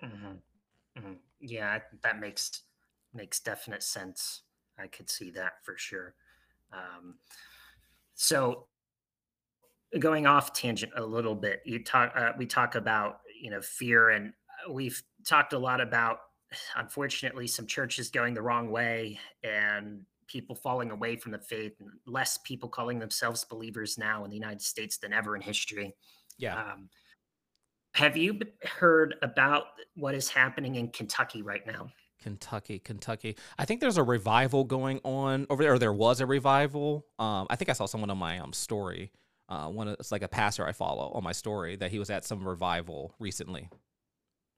[0.00, 0.32] hmm
[0.98, 2.62] hmm Yeah, that makes
[3.14, 4.42] makes definite sense.
[4.78, 6.14] I could see that for sure.
[6.72, 7.16] Um,
[8.14, 8.68] so
[9.98, 12.12] going off tangent a little bit, you talk.
[12.16, 14.32] Uh, we talk about you know fear, and
[14.70, 16.18] we've talked a lot about
[16.76, 21.90] unfortunately some churches going the wrong way and people falling away from the faith, and
[22.06, 25.94] less people calling themselves believers now in the United States than ever in history.
[26.38, 26.58] Yeah.
[26.58, 26.88] Um,
[27.94, 29.64] have you heard about
[29.96, 31.90] what is happening in Kentucky right now?
[32.22, 33.36] Kentucky, Kentucky.
[33.58, 37.04] I think there's a revival going on over there, or there was a revival.
[37.18, 39.12] Um, I think I saw someone on my um story.
[39.48, 42.08] Uh, one of- it's like a pastor I follow on my story that he was
[42.08, 43.68] at some revival recently.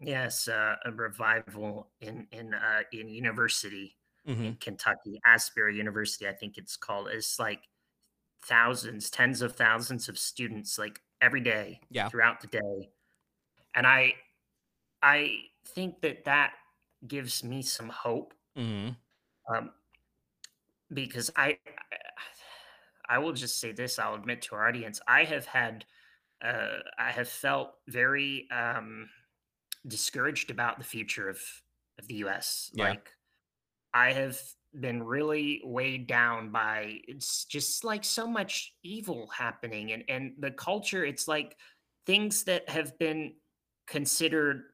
[0.01, 6.33] Yes, uh, a revival in in uh, in university hmm in Kentucky, Asbury University, I
[6.35, 7.09] think it's called.
[7.09, 7.69] It's like
[8.43, 12.11] thousands, tens of thousands of students, like every day Yeah.
[12.11, 12.91] throughout the day,
[13.75, 14.15] and I
[15.03, 16.55] I think that that
[17.07, 18.97] gives me some hope hmm
[19.53, 19.73] um,
[20.93, 21.59] because I
[23.07, 23.99] I will just say this.
[23.99, 25.85] I'll admit to our audience, I have had
[26.43, 29.11] uh, I have felt very um,
[29.87, 31.41] discouraged about the future of
[31.99, 32.71] of the U.S.
[32.75, 32.91] Yeah.
[32.91, 33.11] Like
[33.93, 34.41] I have
[34.81, 40.51] been really weighed down by it's just like so much evil happening and and the
[40.51, 41.57] culture it's like
[42.07, 43.33] things that have been
[43.87, 44.65] considered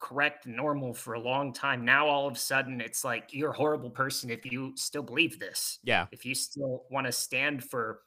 [0.00, 3.50] correct and normal for a long time now all of a sudden it's like you're
[3.50, 6.06] a horrible person if you still believe this Yeah.
[6.10, 8.00] if you still want to stand for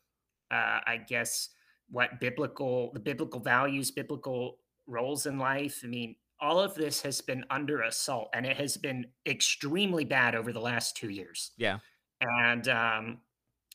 [0.51, 1.49] uh i guess
[1.89, 7.21] what biblical the biblical values biblical roles in life i mean all of this has
[7.21, 11.51] been under assault and it has been extremely bad over the last two years.
[11.57, 11.79] Yeah.
[12.21, 13.17] and um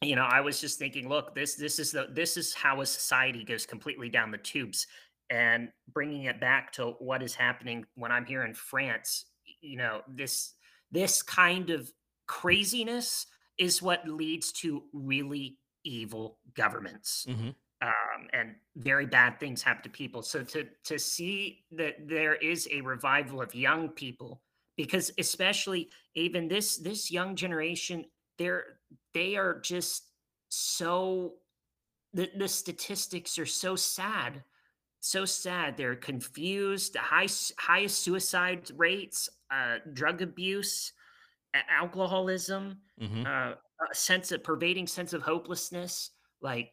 [0.01, 2.87] you know i was just thinking look this this is the this is how a
[2.87, 4.87] society goes completely down the tubes.
[5.31, 9.27] And bringing it back to what is happening when i'm here in france
[9.61, 10.55] you know this
[10.91, 11.91] this kind of
[12.27, 13.27] craziness
[13.59, 17.27] is what leads to really evil governments.
[17.29, 17.51] Hmm
[17.83, 20.23] um, and very bad things happen to people.
[20.23, 24.43] So to to see that there is a revival of young people,
[24.77, 28.05] because especially even this this young generation,
[28.39, 28.79] they're
[29.15, 30.09] they are just
[30.49, 31.35] so
[32.15, 34.43] the, the statistics are so sad
[35.01, 40.93] so sad they're confused the high highest suicide rates uh drug abuse
[41.71, 43.53] alcoholism hmm uh,
[43.91, 46.11] a sense of pervading sense of hopelessness.
[46.41, 46.73] Like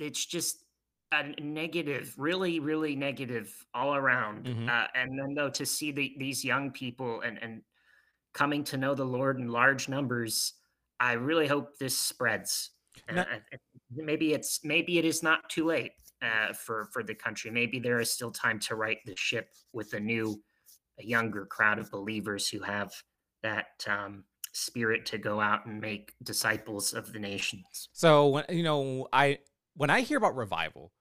[0.00, 0.64] it's just
[1.12, 4.46] a negative, really, really negative all around.
[4.46, 7.62] hmm Uh, and then though to see the, these young people and and
[8.32, 10.54] coming to know the Lord in large numbers,
[11.00, 12.70] I really hope this spreads.
[13.08, 13.58] And No, I, I-
[13.90, 17.50] maybe it's maybe it is not too late uh, for for the country.
[17.50, 20.42] Maybe there is still time to right the ship with a new,
[21.00, 22.92] a younger crowd of believers who have
[23.42, 27.88] that um, spirit to go out and make disciples of the nations.
[27.92, 29.38] So you know, I
[29.80, 30.92] when I hear about revival,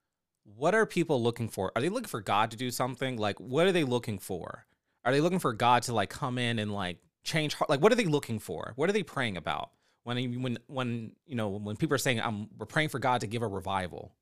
[0.45, 1.69] what are people looking for?
[1.75, 3.17] Are they looking for God to do something?
[3.17, 4.67] Like, what are they looking for?
[5.03, 7.55] Are they looking for God to like come in and like change?
[7.55, 8.71] heart- Like, what are they looking for?
[8.77, 9.71] What are they praying about?
[10.03, 13.27] When when when you know when people are saying, "I'm we're praying for God to
[13.27, 14.15] give a revival."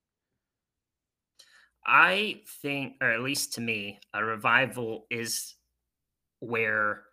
[1.86, 5.54] I think, or at least to me, a revival is
[6.40, 7.04] where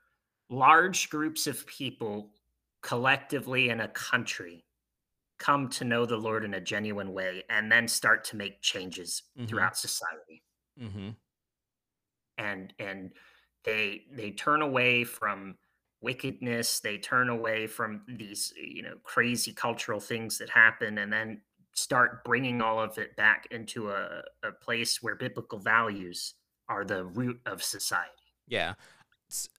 [0.49, 2.31] large groups of people
[2.81, 4.65] collectively in a country
[5.45, 9.23] come to know the Lord in a genuine way and then start to make changes
[9.37, 10.43] hmm throughout society.
[10.79, 11.17] hmm
[12.39, 13.13] And and
[13.65, 15.59] they they turn away from
[16.01, 21.43] wickedness, they turn away from these, you know, crazy cultural things that happen and then
[21.75, 26.35] start bringing all of it back into a, a place where biblical values
[26.69, 28.11] are the root of society.
[28.47, 28.75] Yeah.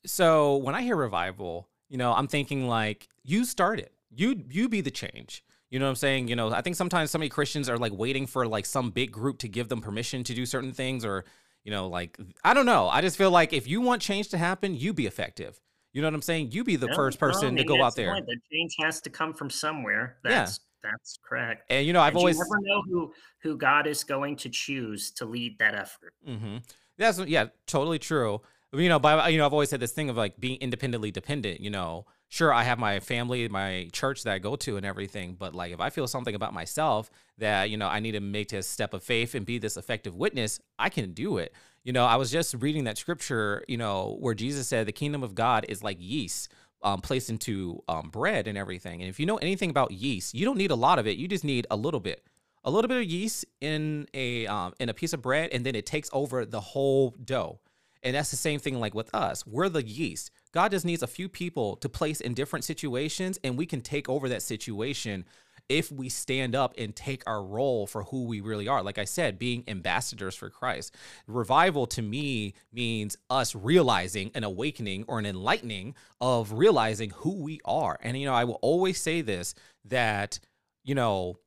[0.05, 3.93] So when I hear revival, you know, I'm thinking like you start it.
[4.11, 5.43] You you be the change.
[5.69, 6.27] You know what I'm saying?
[6.27, 9.11] You know, I think sometimes so many Christians are like waiting for like some big
[9.11, 11.25] group to give them permission to do certain things or,
[11.63, 12.87] you know, like I don't know.
[12.87, 15.59] I just feel like if you want change to happen, you be effective.
[15.93, 16.51] You know what I'm saying?
[16.51, 18.11] You be the No, first no, person to go out the there.
[18.11, 18.25] point.
[18.27, 20.17] The change has to come from somewhere.
[20.23, 20.53] Yeah.
[20.53, 21.63] That's that's correct.
[21.69, 24.49] And you know, I've And you always never know who who God is going to
[24.49, 26.13] choose to lead that effort.
[26.25, 26.57] hmm
[26.97, 28.41] That's yeah, totally true.
[28.73, 31.61] You know, but you know, I've always said this thing of like being independently dependent.
[31.61, 35.35] You know, sure, I have my family, my church that I go to, and everything.
[35.37, 38.49] But like, if I feel something about myself that you know I need to make
[38.49, 41.53] this step of faith and be this effective witness, I can do it.
[41.83, 43.63] You know, I was just reading that scripture.
[43.67, 46.49] You know, where Jesus said the kingdom of God is like yeast.
[46.83, 49.01] Um, placed into um, bread and everything.
[49.01, 51.17] And if you know anything about yeast, you don't need a lot of it.
[51.17, 52.21] You just need a little bit
[52.65, 55.75] a little bit of yeast in a um, in a piece of bread, and then
[55.75, 57.59] it takes over the whole dough.
[58.05, 59.45] And that's the same thing like with us.
[59.47, 60.29] We're the yeast.
[60.53, 64.07] God just needs a few people to place in different situations, and we can take
[64.07, 65.25] over that situation
[65.67, 68.83] if we stand up and take our role for who we really are.
[68.83, 70.95] Like I said, being ambassadors for Christ.
[71.25, 77.59] Revival to me means us realizing an awakening or an enlightening of realizing who we
[77.65, 77.97] are.
[78.01, 80.39] And, you know, I will always say this that,
[80.83, 81.39] you know,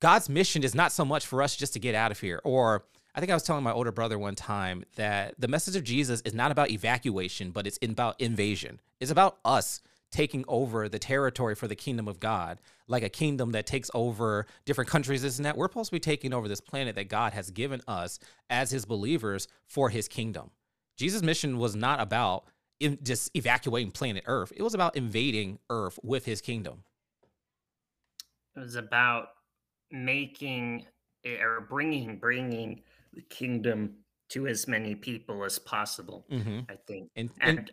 [0.00, 2.40] God's mission is not so much for us just to get out of here.
[2.44, 2.84] Or
[3.16, 6.20] I think I was telling my older brother one time that the message of Jesus
[6.26, 8.78] is not about evacuation, but it's about invasion.
[9.00, 13.52] It's about us taking over the territory for the kingdom of God, like a kingdom
[13.52, 15.56] that takes over different countries, isn't that.
[15.56, 18.18] We're supposed to be taking over this planet that God has given us
[18.50, 20.50] as his believers for his kingdom.
[20.98, 22.44] Jesus' mission was not about
[23.02, 26.84] just evacuating planet Earth, it was about invading Earth with his kingdom.
[28.54, 29.28] It was about
[29.90, 30.84] making
[31.24, 32.82] or bringing bringing
[33.16, 33.96] the kingdom
[34.28, 36.24] to as many people as possible.
[36.30, 36.60] Mm-hmm.
[36.68, 37.70] I think, and, and, and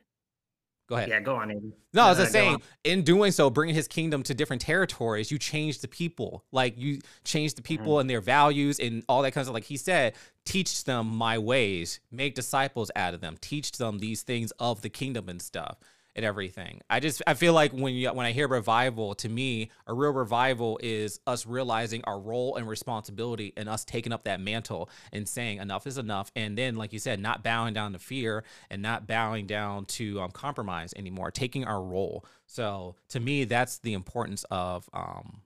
[0.90, 1.10] Go ahead.
[1.10, 1.72] Yeah, go on, Andy.
[1.94, 5.40] No, I was just saying, in doing so, bringing his kingdom to different territories, you
[5.40, 6.44] change the people.
[6.52, 8.02] Like you change the people mm-hmm.
[8.02, 9.54] and their values and all that kind of stuff.
[9.54, 10.14] Like he said,
[10.46, 14.90] teach them my ways, make disciples out of them, teach them these things of the
[14.90, 15.78] kingdom and stuff
[16.16, 16.82] and everything.
[16.90, 20.12] I just I feel like when you when I hear revival, to me, a real
[20.12, 25.28] revival is us realizing our role and responsibility and us taking up that mantle and
[25.28, 26.32] saying enough is enough.
[26.36, 30.22] And then, like you said, not bowing down to fear and not bowing down to
[30.22, 32.26] um, compromise anymore, taking our role.
[32.46, 35.42] So to me, that's the importance of um,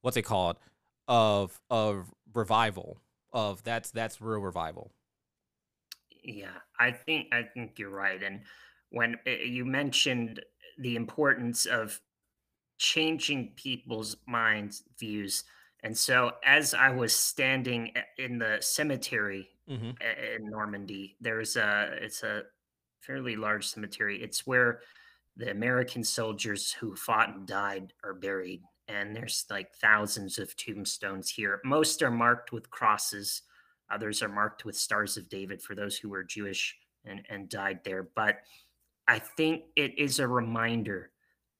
[0.00, 0.56] what's it called?
[1.08, 2.98] Of of revival.
[3.32, 4.92] Of that's that's real revival.
[6.22, 8.22] Yeah, I think I think you're right.
[8.22, 8.40] And
[8.92, 10.40] when eh, you mentioned
[10.78, 12.00] the importance of
[12.78, 15.44] changing people's minds views
[15.84, 19.90] and so as i was standing eh, in the cemetery mm-hmm.
[20.34, 22.42] in normandy there's a it's a
[23.02, 24.22] fairly large cemetery.
[24.22, 24.80] It's where
[25.36, 31.30] the american soldiers who fought and died are buried and there's like thousands of tombstones
[31.30, 31.60] here.
[31.64, 33.42] Most are marked with crosses.
[33.90, 37.80] Others are marked with stars of david for those who were jewish and, and died
[37.84, 38.36] there but
[39.08, 41.10] I think it is a reminder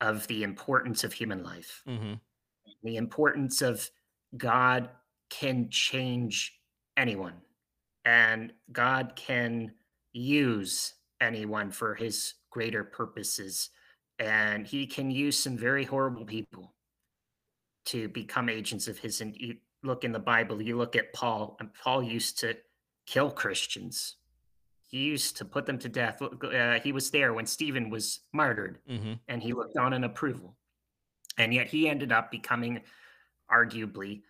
[0.01, 2.15] of the importance of human life, mm-hmm.
[2.83, 3.89] the importance of
[4.37, 4.89] God
[5.31, 6.59] can change
[6.97, 7.35] anyone,
[8.05, 9.73] and God can
[10.13, 13.71] use anyone for his greater purposes.
[14.19, 16.75] And he can use some very horrible people
[17.87, 19.21] to become agents of his.
[19.21, 22.57] And you look in the Bible, you look at Paul, and Paul used to
[23.07, 24.17] kill Christians
[24.93, 26.21] he used to put them to death.
[26.21, 29.15] Uh, he was there when Stephen was martyred, mm-hmm.
[29.27, 30.55] and he looked on in approval.
[31.39, 32.83] And yet he ended up becoming,
[33.51, 34.21] arguably,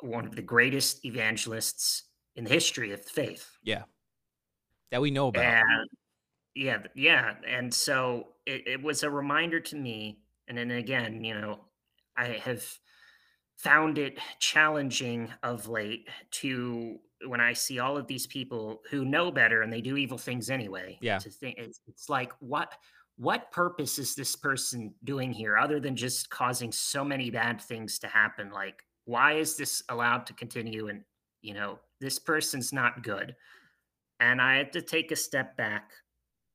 [0.00, 2.04] one of the greatest evangelists
[2.36, 3.50] in the history of the faith.
[3.64, 3.82] Yeah,
[4.92, 5.44] that we know about.
[5.44, 5.90] And,
[6.54, 10.20] yeah, yeah, and so it, it was a reminder to me.
[10.46, 11.64] And then again, you know,
[12.16, 12.64] I have
[13.56, 19.30] found it challenging of late to when I see all of these people who know
[19.30, 20.98] better and they do evil things anyway.
[21.00, 21.18] Yeah.
[21.18, 22.72] To think it's, it's like what
[23.18, 27.98] what purpose is this person doing here other than just causing so many bad things
[28.00, 28.50] to happen?
[28.50, 30.88] Like why is this allowed to continue?
[30.88, 31.02] And
[31.42, 33.34] you know this person's not good.
[34.20, 35.90] And I had to take a step back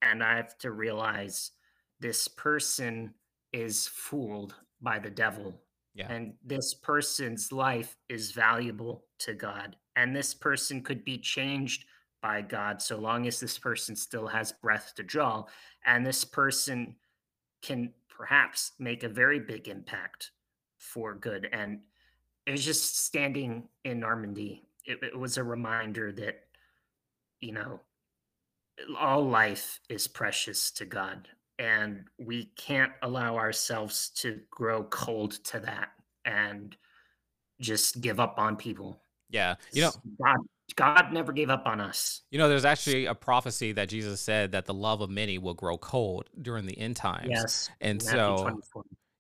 [0.02, 1.52] and I have to realize
[2.00, 3.14] this person
[3.54, 5.62] is fooled by the devil
[5.94, 6.12] yeah.
[6.12, 9.76] And this person's life is valuable to God.
[10.02, 11.86] And this person could be changed
[12.24, 15.46] by God so long as this person still has breath to draw.
[15.86, 16.96] And this person
[17.62, 20.32] can perhaps make a very big impact
[20.80, 21.48] for good.
[21.52, 21.82] And
[22.48, 26.46] it was just standing in Normandy, it, it was a reminder that,
[27.40, 27.80] you know,
[28.98, 31.28] all life is precious to God
[31.60, 35.90] and we can't allow ourselves to grow cold to that
[36.26, 36.76] and
[37.60, 39.00] just give up on people.
[39.32, 39.56] Yeah.
[39.72, 39.92] You know,
[40.24, 40.38] God,
[40.76, 42.22] God never gave up on us.
[42.32, 45.54] You know, there's actually a prophecy that Jesus said that the love of many will
[45.54, 47.30] grow cold during the end times.
[47.30, 47.70] Yes.
[47.80, 48.62] And so,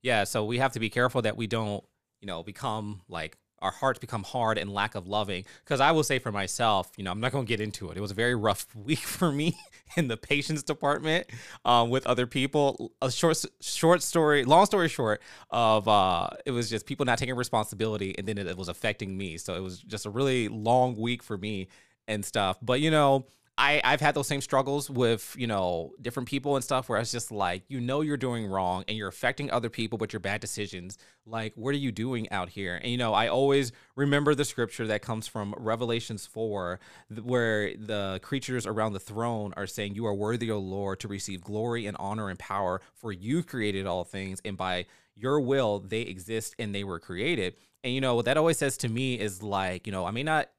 [0.04, 1.84] yeah, so we have to be careful that we don't,
[2.20, 5.46] you know, become like our hearts become hard and lack of loving.
[5.64, 7.98] Because I will say for myself, you know, I'm not going to get into it.
[7.98, 9.58] It was a very rough week for me
[9.96, 11.28] in the patience department
[11.66, 12.92] um, with other people.
[13.02, 17.36] A short, short story, long story short, of uh, it was just people not taking
[17.36, 19.38] responsibility, and then it, it was affecting me.
[19.38, 21.68] So it was just a really long week for me
[22.08, 22.58] and stuff.
[22.62, 23.26] But you know,
[23.62, 27.12] I I've had those same struggles with you know different people and stuff where it's
[27.12, 30.42] just like you know you're doing wrong and you're affecting other people, but your bad
[30.42, 30.98] decisions.
[31.28, 32.76] Like, what are you doing out here?
[32.82, 36.80] And you know, I always remember the scripture that comes from Revelations four,
[37.22, 41.42] where the creatures around the throne are saying, "You are worthy, O Lord, to receive
[41.42, 46.02] glory and honor and power, for you created all things, and by your will they
[46.02, 49.42] exist and they were created." And you know what that always says to me is
[49.44, 50.50] like, you know, I may not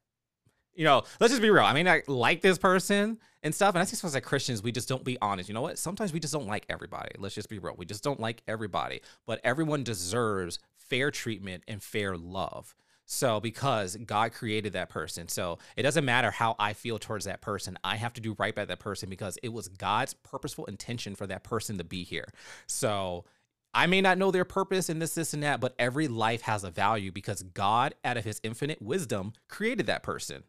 [0.74, 1.64] you know, let's just be real.
[1.64, 3.74] I mean, I like this person and stuff.
[3.74, 5.48] And I think sometimes like Christians, we just don't be honest.
[5.48, 5.78] You know what?
[5.78, 7.10] Sometimes we just don't like everybody.
[7.18, 7.74] Let's just be real.
[7.76, 9.02] We just don't like everybody.
[9.26, 12.74] But everyone deserves fair treatment and fair love.
[13.04, 15.28] So, because God created that person.
[15.28, 17.76] So, it doesn't matter how I feel towards that person.
[17.82, 21.26] I have to do right by that person because it was God's purposeful intention for
[21.26, 22.28] that person to be here.
[22.66, 23.24] So,
[23.74, 26.62] I may not know their purpose and this, this, and that, but every life has
[26.62, 30.44] a value because God, out of his infinite wisdom, created that person.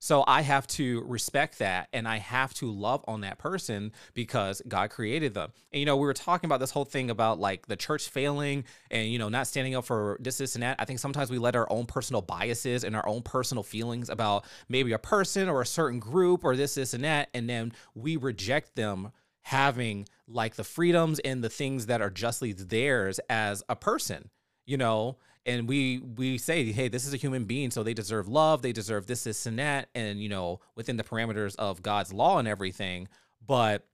[0.00, 4.62] So I have to respect that and I have to love on that person because
[4.68, 5.52] God created them.
[5.72, 8.64] And you know, we were talking about this whole thing about like the church failing
[8.90, 10.76] and you know, not standing up for this, this, and that.
[10.78, 14.44] I think sometimes we let our own personal biases and our own personal feelings about
[14.68, 18.16] maybe a person or a certain group or this, this, and that, and then we
[18.16, 19.10] reject them
[19.42, 24.30] having like the freedoms and the things that are justly theirs as a person,
[24.66, 25.16] you know
[25.48, 28.72] and we we say hey this is a human being so they deserve love they
[28.72, 32.46] deserve this this and that and you know within the parameters of god's law and
[32.46, 33.08] everything
[33.44, 33.86] but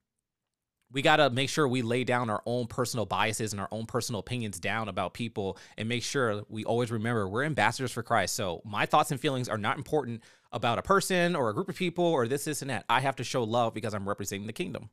[0.94, 3.84] we got to make sure we lay down our own personal biases and our own
[3.84, 8.36] personal opinions down about people and make sure we always remember we're ambassadors for Christ.
[8.36, 11.74] So my thoughts and feelings are not important about a person or a group of
[11.74, 12.84] people or this, this, and that.
[12.88, 14.88] I have to show love because I'm representing the kingdom.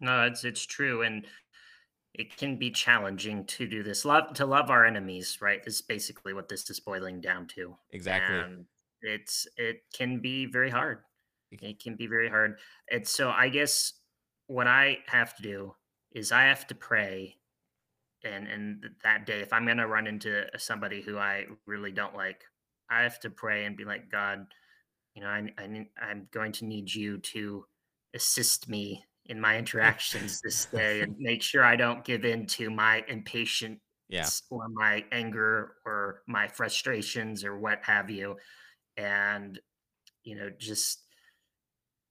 [0.00, 1.02] No, it's it's true.
[1.02, 1.26] And
[2.14, 4.04] it can be challenging to do this.
[4.04, 5.60] Love to love our enemies, right?
[5.66, 7.76] Is basically what this is boiling down to.
[7.90, 8.38] Exactly.
[8.38, 8.66] And
[9.02, 10.98] it's it can be very hard.
[11.50, 12.58] It can be very hard.
[12.90, 13.94] And so I guess
[14.46, 15.74] what I have to do
[16.12, 17.36] is I have to pray
[18.24, 22.14] and and that day if I'm going to run into somebody who I really don't
[22.14, 22.44] like,
[22.88, 24.46] I have to pray and be like God,
[25.14, 27.64] you know, I I I'm going to need you to
[28.14, 32.70] assist me in my interactions this day and make sure I don't give in to
[32.70, 34.28] my impatience yeah.
[34.50, 38.36] or my anger or my frustrations or what have you.
[38.96, 39.58] And,
[40.24, 41.00] you know, just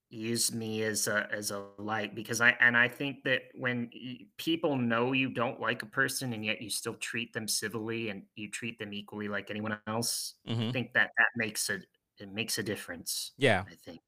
[0.09, 3.89] use me as a as a light because I and I think that when
[4.38, 8.24] people know you don't like a person and yet you still treat them civilly and
[8.36, 10.70] you treat them equally like anyone else, mm-hmm.
[10.70, 11.80] I think that that makes a
[12.20, 13.32] it makes a difference.
[13.38, 14.01] Yeah, I think.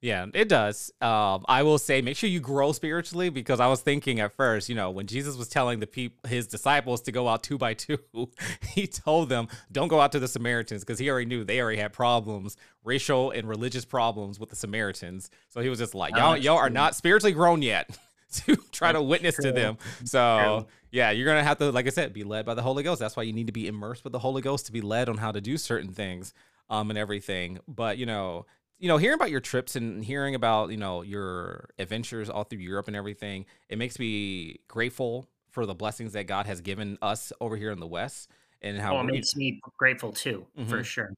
[0.00, 0.92] Yeah, it does.
[1.00, 4.68] Um, I will say, make sure you grow spiritually because I was thinking at first,
[4.68, 7.74] you know, when Jesus was telling the people, his disciples, to go out two by
[7.74, 7.98] two,
[8.62, 11.80] he told them, "Don't go out to the Samaritans," because he already knew they already
[11.80, 15.30] had problems, racial and religious problems with the Samaritans.
[15.48, 17.96] So he was just like, "Y'all, y'all are not spiritually grown yet."
[18.30, 19.78] to try to witness to them.
[20.04, 23.00] So yeah, you're gonna have to, like I said, be led by the Holy Ghost.
[23.00, 25.16] That's why you need to be immersed with the Holy Ghost to be led on
[25.16, 26.34] how to do certain things,
[26.68, 27.58] um, and everything.
[27.66, 28.44] But you know,
[28.78, 32.60] you know, hearing about your trips and hearing about, you know, your adventures all through
[32.60, 37.32] Europe and everything, it makes me grateful for the blessings that God has given us
[37.40, 38.30] over here in the West
[38.62, 40.68] and how oh, it makes me grateful too, mm-hmm.
[40.68, 41.12] for sure.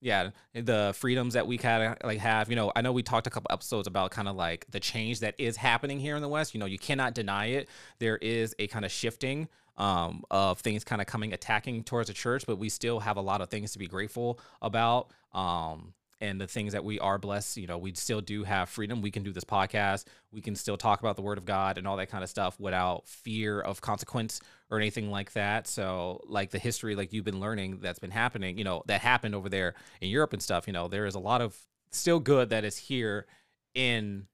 [0.00, 2.50] Yeah, the freedoms that we kind of like have.
[2.50, 5.20] You know, I know we talked a couple episodes about kind of like the change
[5.20, 6.54] that is happening here in the West.
[6.54, 7.68] You know, you cannot deny it.
[8.00, 12.14] There is a kind of shifting um, of things kind of coming attacking towards the
[12.14, 15.10] church, but we still have a lot of things to be grateful about.
[15.32, 19.02] Um, and the things that we are blessed, you know, we still do have freedom.
[19.02, 20.04] We can do this podcast.
[20.30, 22.60] We can still talk about the word of God and all that kind of stuff
[22.60, 25.66] without fear of consequence or anything like that.
[25.66, 29.34] So, like the history, like you've been learning that's been happening, you know, that happened
[29.34, 31.58] over there in Europe and stuff, you know, there is a lot of
[31.90, 33.26] still good that is here
[33.74, 34.28] in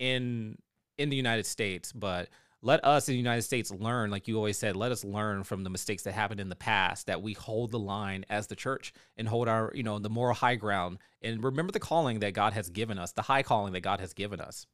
[0.00, 0.58] in
[0.98, 2.28] in the United States, but
[2.62, 5.64] let us in the United States learn, like you always said, let us learn from
[5.64, 8.92] the mistakes that happened in the past, that we hold the line as the church
[9.16, 12.52] and hold our, you know, the moral high ground and remember the calling that God
[12.52, 14.66] has given us, the high calling that God has given us.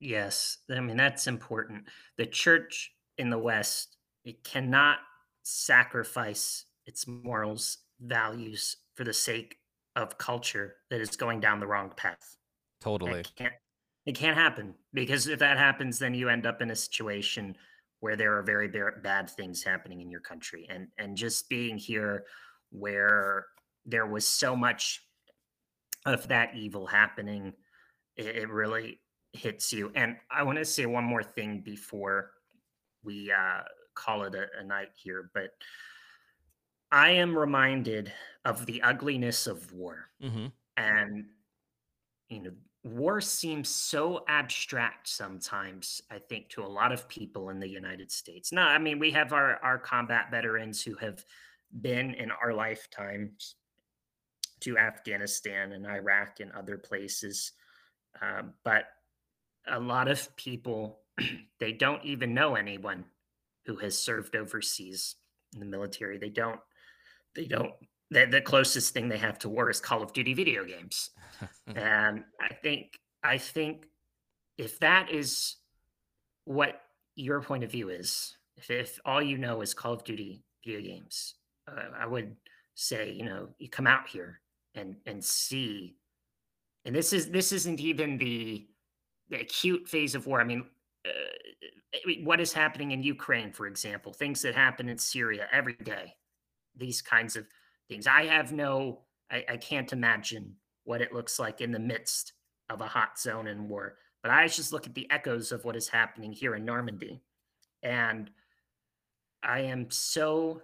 [0.00, 0.58] Yes.
[0.70, 1.84] I mean, that's important.
[2.18, 4.98] The church in the West, it cannot
[5.42, 9.56] sacrifice its morals, values for the sake
[9.96, 12.36] of culture that is going down the wrong path.
[12.80, 13.20] Totally.
[13.20, 13.54] It can't
[14.08, 17.54] it can't happen because if that happens, then you end up in a situation
[18.00, 22.24] where there are very bad things happening in your country, and and just being here
[22.70, 23.44] where
[23.84, 25.02] there was so much
[26.06, 27.52] of that evil happening,
[28.16, 28.98] it, it really
[29.34, 29.92] hits you.
[29.94, 32.30] And I want to say one more thing before
[33.04, 33.60] we uh,
[33.94, 35.50] call it a, a night here, but
[36.90, 38.10] I am reminded
[38.46, 40.08] of the ugliness of war.
[40.22, 40.46] Mm-hmm.
[40.78, 41.26] And
[42.30, 42.50] you know
[42.84, 48.10] war seems so abstract sometimes, I think, to a lot of people in the United
[48.10, 48.52] States.
[48.52, 51.24] No, I mean, we have our, our combat veterans who have
[51.80, 53.56] been in our lifetimes
[54.60, 57.52] to Afghanistan and Iraq and other places.
[58.20, 58.84] Uh, but
[59.66, 61.00] a lot of people,
[61.58, 63.04] they don't even know anyone
[63.66, 65.16] who has served overseas
[65.52, 66.18] in the military.
[66.18, 66.60] They don't,
[67.34, 67.72] they don't,
[68.10, 71.10] the, the closest thing they have to war is Call of Duty video games.
[71.66, 73.86] and I think, I think
[74.56, 75.56] if that is
[76.44, 76.80] what
[77.14, 80.80] your point of view is, if, if all you know is Call of Duty video
[80.80, 81.34] games,
[81.70, 82.36] uh, I would
[82.74, 84.40] say, you know, you come out here
[84.74, 85.96] and and see.
[86.84, 88.66] And this is this isn't even the,
[89.28, 90.40] the acute phase of war.
[90.40, 90.64] I mean,
[91.06, 96.14] uh, what is happening in Ukraine, for example, things that happen in Syria every day,
[96.76, 97.46] these kinds of
[97.88, 98.06] things.
[98.06, 102.32] I have no, I, I can't imagine what it looks like in the midst
[102.70, 103.96] of a hot zone in war.
[104.22, 107.22] But I just look at the echoes of what is happening here in Normandy.
[107.82, 108.30] And
[109.42, 110.62] I am so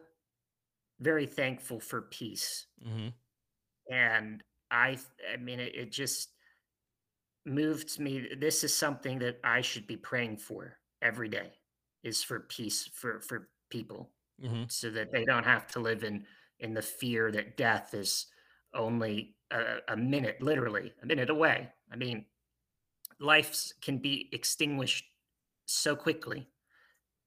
[1.01, 2.67] very thankful for peace.
[2.83, 3.09] hmm
[3.91, 4.99] And I,
[5.33, 6.31] I mean, it, it just
[7.45, 8.29] moved me.
[8.39, 11.53] This is something that I should be praying for every day
[12.03, 14.11] is for peace for, for people
[14.41, 16.25] hmm so that they don't have to live in,
[16.65, 18.27] in the fear that death is
[18.73, 21.69] only a, a minute, literally a minute away.
[21.93, 22.25] I mean,
[23.21, 25.05] lives can be extinguished
[25.67, 26.49] so quickly.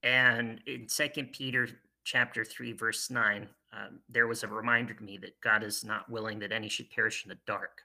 [0.04, 1.70] And in Second Peter
[2.04, 6.10] chapter three, verse nine, um, there was a reminder to me that God is not
[6.10, 7.82] willing that any should perish in the dark.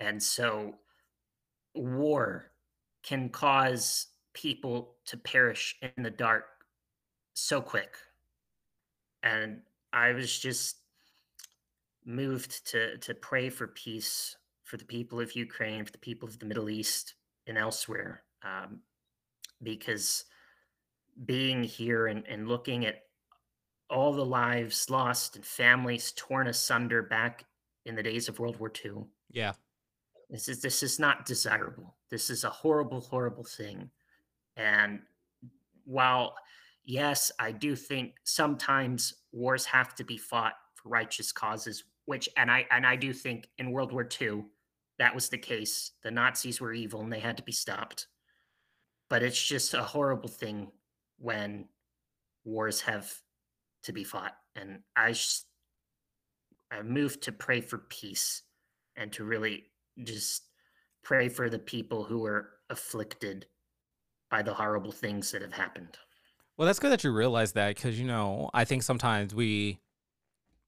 [0.00, 0.74] And so
[1.74, 2.50] war
[3.02, 6.44] can cause people to perish in the dark
[7.34, 7.94] so quick.
[9.22, 9.60] And
[9.92, 10.76] I was just
[12.04, 16.38] moved to to pray for peace for the people of Ukraine, for the people of
[16.38, 17.14] the Middle East
[17.46, 18.80] and elsewhere, um,
[19.62, 20.24] because
[21.26, 23.02] being here and, and looking at
[23.90, 27.44] all the lives lost and families torn asunder back
[27.84, 29.52] in the days of World War II, Yeah.
[30.30, 31.96] this is this is not desirable.
[32.10, 33.90] This is a horrible, horrible thing.
[34.56, 35.00] And
[35.84, 36.34] while
[36.84, 42.50] yes, I do think sometimes wars have to be fought for righteous causes, which and
[42.50, 44.44] I and I do think in World War II
[44.98, 45.92] that was the case.
[46.02, 48.06] The Nazis were evil and they had to be stopped.
[49.08, 50.70] But it's just a horrible thing
[51.18, 51.66] when
[52.44, 53.12] wars have
[53.84, 54.36] to be fought.
[54.54, 55.46] And I just
[56.70, 58.42] I moved to pray for peace
[58.96, 59.64] and to really
[60.04, 60.44] just
[61.02, 63.46] pray for the people who are afflicted
[64.30, 65.98] by the horrible things that have happened.
[66.56, 69.80] Well, that's good that you realize that because you know I think sometimes we,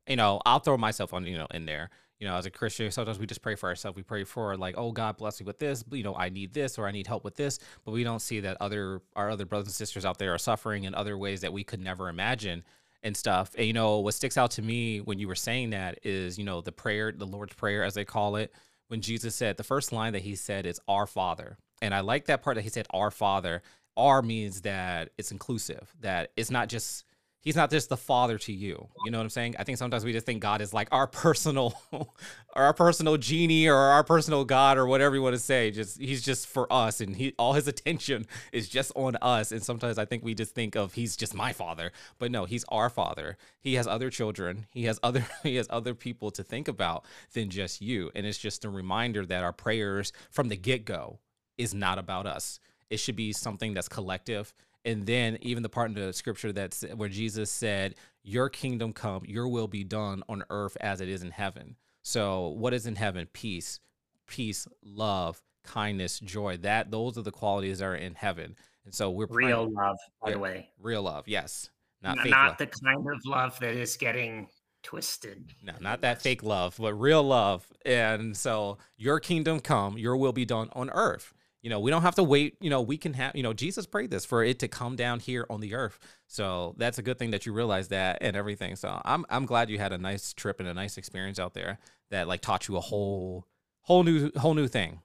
[0.09, 1.91] you know, I'll throw myself on you know in there.
[2.21, 3.97] You know, as a Christian, sometimes we just pray for ourselves.
[3.97, 5.85] We pray for like, oh God, bless me with this.
[5.91, 8.41] You know, I need this or I need help with this, but we don't see
[8.41, 11.53] that other our other brothers and sisters out there are suffering in other ways that
[11.53, 12.65] we could never imagine
[13.03, 13.55] and stuff.
[13.57, 16.45] And you know, what sticks out to me when you were saying that is, you
[16.45, 18.53] know, the prayer, the Lord's prayer, as they call it,
[18.89, 22.27] when Jesus said the first line that he said is "Our Father," and I like
[22.27, 23.63] that part that he said "Our Father."
[23.97, 27.05] Our means that it's inclusive, that it's not just
[27.45, 28.89] he's not just the father to you.
[29.05, 29.55] You know what I'm saying?
[29.59, 32.07] I think sometimes we just think God is like our personal or
[32.55, 35.71] our personal genie or our personal God or whatever you want to say.
[35.71, 39.53] Just he's just for us and he all his attention is just on us.
[39.53, 41.93] And sometimes I think we just think of he's just my father.
[42.19, 43.37] But no, he's our father.
[43.61, 44.67] He has other children.
[44.73, 48.11] He has other he has other people to think about than just you.
[48.15, 51.19] And it's just a reminder that our prayers from the get-go
[51.57, 52.59] is not about us
[52.91, 54.53] it should be something that's collective.
[54.85, 59.25] And then even the part in the scripture that's where Jesus said, "Your kingdom come,
[59.27, 62.97] your will be done on earth as it is in heaven." So, what is in
[62.97, 63.27] heaven?
[63.33, 63.81] Peace,
[64.27, 66.59] peace, love, kindness, joy.
[66.59, 68.57] That those are the qualities that are in heaven.
[68.85, 70.71] And so we're Real praying, love, by the way.
[70.79, 71.27] real love.
[71.27, 71.71] Yes,
[72.03, 72.57] not Not love.
[72.59, 74.49] the kind of love that is getting
[74.83, 77.67] twisted No, not that fake love, but real love.
[77.87, 81.33] And so, your kingdom come, your will be done on earth.
[81.65, 82.59] You know, we don't have to wait.
[82.61, 85.19] You know, we can have, you know, Jesus prayed this for it to come down
[85.19, 85.99] here on the earth.
[86.27, 88.77] So that's a good thing that you realize that and everything.
[88.77, 91.79] So I'm I'm glad you had a nice trip and a nice experience out there
[92.11, 93.47] that like taught you a whole
[93.81, 95.01] whole new whole new thing.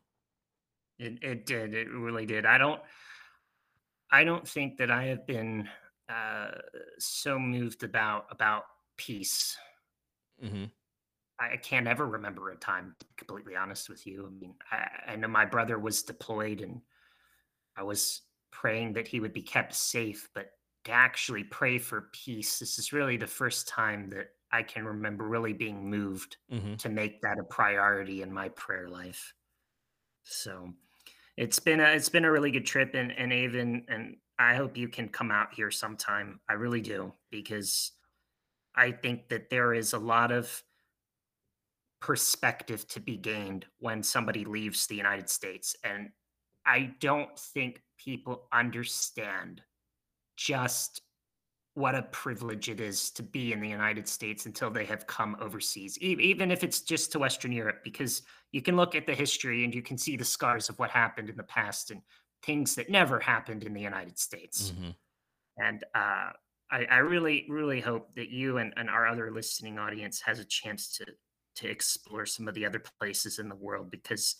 [0.97, 1.74] It, it did.
[1.74, 2.45] It really did.
[2.45, 2.82] I don't.
[4.12, 5.66] I don't think that I have been
[6.10, 6.49] uh,
[6.97, 8.64] so moved about about
[8.97, 9.57] peace.
[10.43, 10.66] hmm
[11.39, 12.95] I, can't ever remember a time.
[12.99, 14.27] To be completely honest with you.
[14.27, 16.81] I mean, I, I know my brother was deployed, and
[17.77, 18.21] I was
[18.51, 20.29] praying that he would be kept safe.
[20.33, 20.51] But
[20.85, 25.27] to actually pray for peace, this is really the first time that I can remember
[25.27, 29.33] really being moved hmm to make that a priority in my prayer life.
[30.23, 30.73] So
[31.37, 34.77] it's been a it's been a really good trip, and and Aven and I hope
[34.77, 36.39] you can come out here sometime.
[36.49, 37.91] I really do because
[38.75, 40.63] I think that there is a lot of
[42.02, 46.10] perspective to be gained when somebody leaves the United States, and
[46.66, 49.62] I don't think people understand
[50.38, 51.02] just
[51.74, 55.36] what a privilege it is to be in the United States until they have come
[55.39, 59.64] overseas, even if it's just to Western Europe, because you can look at the history
[59.64, 62.02] and you can see the scars of what happened in the past and
[62.43, 64.72] things that never happened in the United States.
[64.72, 64.89] Mm-hmm.
[65.58, 66.32] And uh,
[66.72, 70.45] I, I, really, really hope that you and, and our other listening audience has a
[70.45, 71.06] chance to
[71.60, 74.36] to explore some of the other places in the world because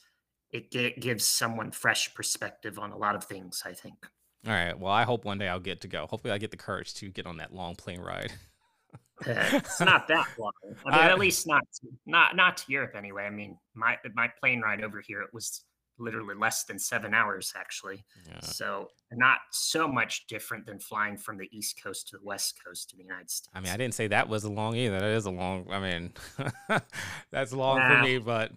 [0.52, 3.62] it gives someone fresh perspective on a lot of things.
[3.66, 3.96] I think.
[4.48, 4.78] All right.
[4.78, 6.08] Well, I hope one day I'll get to go.
[6.08, 8.32] Hopefully, I get the courage to get on that long plane ride.
[9.26, 10.52] it's not that long.
[10.86, 13.24] I mean, uh, at least not to, not not to Europe anyway.
[13.24, 15.64] I mean, my my plane ride over here it was
[16.00, 18.06] literally less than seven hours actually.
[18.28, 18.40] Yeah.
[18.42, 22.92] So not so much different than flying from the East Coast to the West Coast
[22.92, 23.50] of the United States.
[23.54, 25.00] I mean, I didn't say that was a long either.
[25.00, 25.68] That is a long.
[25.70, 26.14] I mean,
[27.32, 27.98] that's long nah.
[27.98, 28.52] for me, but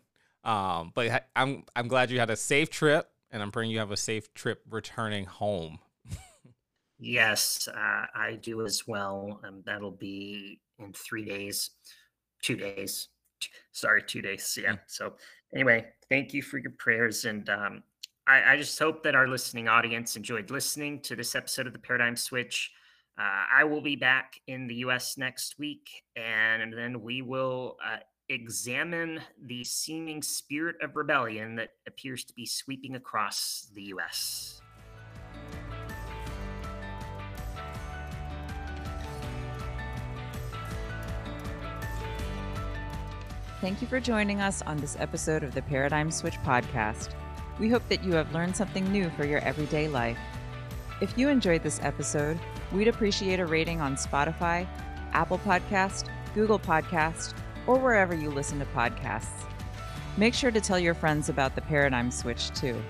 [0.45, 3.91] um, but I'm I'm glad you had a safe trip and I'm praying you have
[3.91, 5.79] a safe trip returning home.
[6.99, 9.41] yes, uh, I do as well.
[9.45, 11.71] Um, that'll be in three days,
[12.43, 13.09] two days.
[13.73, 14.59] Sorry, two days.
[14.61, 14.77] Yeah.
[14.87, 15.15] So,
[15.55, 17.25] anyway, thank you for your prayers.
[17.25, 17.83] And um,
[18.27, 21.79] I, I, just hope that our listening audience enjoyed listening to this episode of the
[21.79, 22.71] Paradigm Switch.
[23.19, 27.99] Uh, I will be back in the US next week, and then we will uh,
[28.29, 34.62] examine the seeming spirit of rebellion that appears to be sweeping across the U.S.
[43.63, 47.11] Thank you for joining us on this episode of the Paradigm Switch podcast.
[47.61, 50.19] We hope that you have learned something new for your everyday life.
[51.01, 52.41] If you enjoyed this episode,
[52.73, 54.67] we'd appreciate a rating on Spotify,
[55.13, 57.35] Apple Podcast, Google Podcast,
[57.69, 59.45] or wherever you listen to podcasts.
[60.17, 62.83] Make sure to tell your friends about the Paradigm Switch too.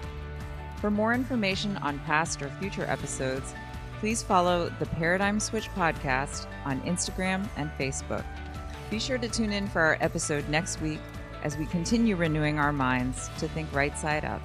[0.80, 3.52] For more information on past or future episodes,
[4.00, 8.24] please follow the Paradigm Switch podcast on Instagram and Facebook.
[8.92, 11.00] Be sure to tune in for our episode next week
[11.44, 14.42] as we continue renewing our minds to think right side up.